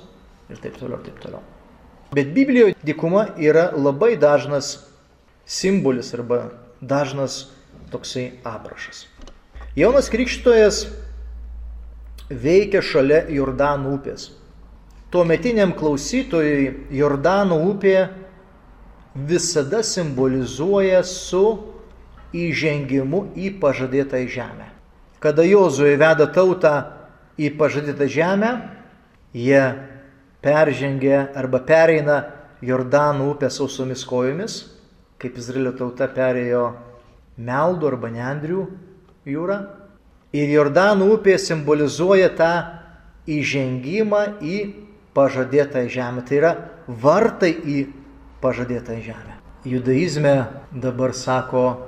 ir 0.50 0.62
taip 0.62 0.78
toliau, 0.80 0.98
ir 1.02 1.10
taip 1.10 1.22
toliau. 1.22 1.44
Bet 2.16 2.32
Biblijoje 2.34 2.78
dykuma 2.86 3.28
yra 3.38 3.72
labai 3.76 4.16
dažnas 4.18 4.78
simbolis 5.46 6.14
arba 6.18 6.48
dažnas 6.82 7.50
toksai 7.94 8.40
aprašas. 8.46 9.06
Jaunas 9.78 10.10
Krikštojas 10.10 10.86
veikia 12.30 12.82
šalia 12.82 13.26
Jordano 13.30 13.94
upės 13.98 14.32
tuometiniam 15.16 15.72
klausytojui 15.78 16.92
Jordano 16.92 17.62
upė 17.70 17.96
visada 19.16 19.80
simbolizuoja 19.80 21.00
su 21.08 21.46
įžengimu 22.36 23.30
į 23.40 23.54
pažadėtą 23.62 24.26
žemę. 24.28 24.68
kada 25.24 25.42
Jozuė 25.42 25.96
veda 25.98 26.28
tautą 26.30 26.74
į 27.40 27.50
pažadytą 27.58 28.06
žemę, 28.12 28.52
jie 29.34 29.64
peržengia 30.44 31.32
arba 31.34 31.64
pereina 31.66 32.18
Jordano 32.62 33.32
upę 33.32 33.50
sausomis 33.50 34.06
kojomis, 34.06 34.60
kaip 35.18 35.40
Izraelio 35.40 35.74
tauta 35.74 36.06
perėjo 36.12 36.76
Meldų 37.42 37.90
arba 37.90 38.12
Nendrių 38.14 38.68
jūrą. 39.26 39.58
Ir 40.36 40.52
Jordano 40.52 41.10
upė 41.16 41.40
simbolizuoja 41.42 42.30
tą 42.38 42.54
įžengimą 43.26 44.24
į 44.46 44.85
pažadėtą 45.16 45.86
žemę. 45.90 46.26
Tai 46.28 46.38
yra 46.40 46.52
vartai 46.88 47.54
į 47.56 47.80
pažadėtą 48.44 49.00
žemę. 49.02 49.40
Judaizme 49.66 50.36
dabar 50.72 51.16
sako, 51.18 51.88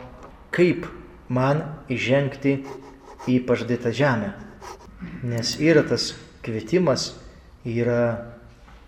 kaip 0.56 0.88
man 1.30 1.62
įžengti 1.92 2.64
į 3.30 3.42
pažadėtą 3.46 3.94
žemę. 3.94 4.34
Nes 5.28 5.58
yra 5.62 5.84
tas 5.86 6.16
kvietimas, 6.46 7.12
yra 7.68 8.34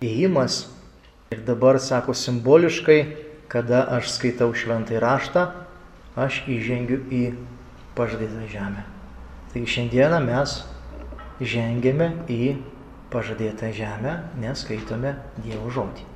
įėjimas. 0.02 0.66
Ir 1.30 1.44
dabar 1.46 1.78
sako 1.78 2.16
simboliškai, 2.18 3.02
kada 3.52 3.84
aš 4.00 4.16
skaitau 4.16 4.50
šventąjį 4.58 5.02
raštą, 5.04 5.44
aš 6.18 6.42
įžengiu 6.50 7.04
į 7.14 7.24
pažadėtą 7.98 8.48
žemę. 8.50 8.82
Tai 9.54 9.62
šiandieną 9.66 10.24
mes 10.26 10.56
žengėme 11.42 12.10
į 12.30 12.56
pažadėtą 13.14 13.72
žemę, 13.76 14.16
nes 14.42 14.66
skaitome 14.66 15.16
Dievo 15.44 15.72
žodį. 15.74 16.08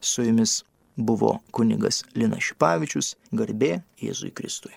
Su 0.00 0.24
jumis 0.26 0.60
buvo 0.96 1.38
kunigas 1.56 2.02
Linas 2.14 2.50
Šipavičius, 2.50 3.14
garbė 3.32 3.80
Jėzui 4.00 4.32
Kristui. 4.36 4.74